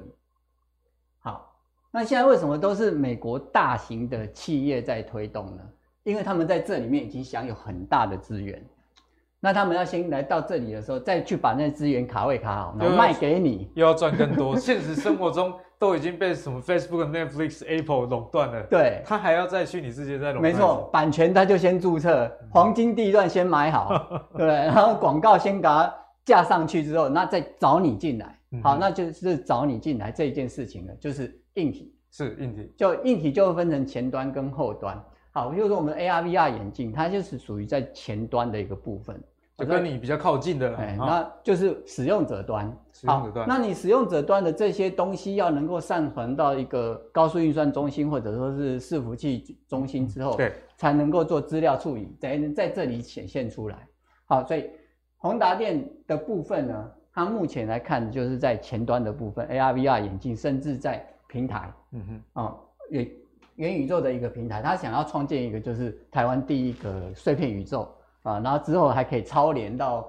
[1.94, 5.62] 好，那现在为什么都是美国大型的企业在推动呢？
[6.02, 8.60] 因为他们在这里面已经享有很大的资源。
[9.40, 14.58] 那他们要先来到这里的时候，再去把那资源卡位卡好，然后卖给你，又要赚更多。
[14.58, 20.42] 现实生活中都已经被什么 Facebook、Netflix、Apple 垄断了， 对，他还要在虚拟世界再垄断。
[20.42, 23.92] 没错，版权他就先注册，黄金地段先买好，
[24.36, 28.38] 对，然后广告先给它架上去之后，那再找你进来。
[28.62, 35.02] 好，那就是找你进来这一件事情了，就是硬体，是硬体，就硬体就会分成前端跟后端。
[35.32, 39.22] 好，比如说我们 AR、VR 眼镜，它就是属于在前端的一个部分。
[39.56, 42.76] 就跟你比较靠近的，哎，那就是使用者端。
[42.92, 53.86] 使用者端，那你使用者端的这些东西要能够上传到一个高速运算中心或者说是伺服器中心之后，对，才能够做资料处理，才能在这里显现出来。
[54.24, 54.68] 好，所以
[55.18, 62.54] 宏达电的部分呢，它目前来看就是在前端的部分，AR、VR 眼镜，甚至在平台，嗯哼，啊，
[62.90, 63.10] 元
[63.56, 67.92] 元宇宙的一个平台，他想要创建一个就是台湾第一个碎片宇宙。
[68.22, 70.08] 啊，然后之后还可以超连到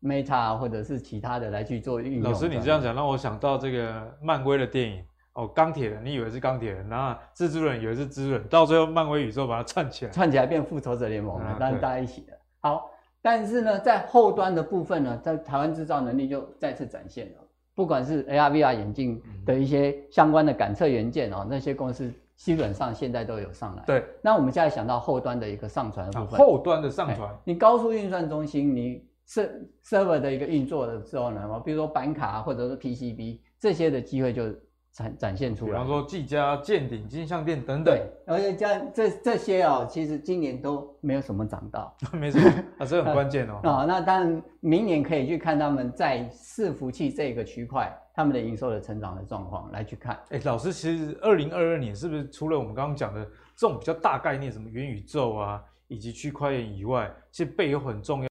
[0.00, 2.22] Meta 或者是其他的来去做运用。
[2.22, 12.32] 老师，你这样讲让我想到这个漫威的电影哦，钢铁人，你以为是钢铁人，然后蜘蛛人以为是蜘蛛人，到最后漫威宇宙把它串起来，串起来变复仇者联盟了，大家大家一起的。
[12.60, 12.88] 好，
[13.20, 17.38] 但是呢，在后端的部分呢，在台湾制造能力就再次展现了，
[17.76, 22.12] 不管是 AR、VR 眼镜的一些相关的感测元件哦，那些公司。
[22.36, 23.82] 基本上现在都有上来。
[23.86, 26.38] 对，那我们现在想到后端的一个上传的部分。
[26.38, 34.54] 后端的上传，你高速运算中心，你 server 的一个运作的时候呢，比如说板卡或者是 PCB 这些的机会就
[34.96, 35.72] 展展现出来。
[35.72, 37.94] 比方说技嘉、健鼎、金像电等等。
[37.94, 41.94] 对，而且这这这些哦，其实今年都没有什么涨到。
[42.12, 43.60] 没什么，啊，这很关键哦。
[43.68, 47.94] 啊，那当然明年可以去看他们在伺服器这个区块。
[48.14, 53.22] 他们的营收的成长的状况来去看，哎、欸，老师，其实二零二二年是不是除了我们刚刚讲的
[53.54, 58.28] 这种比较大概念，什么元宇宙啊，以及区块链以外，其实背有很重要。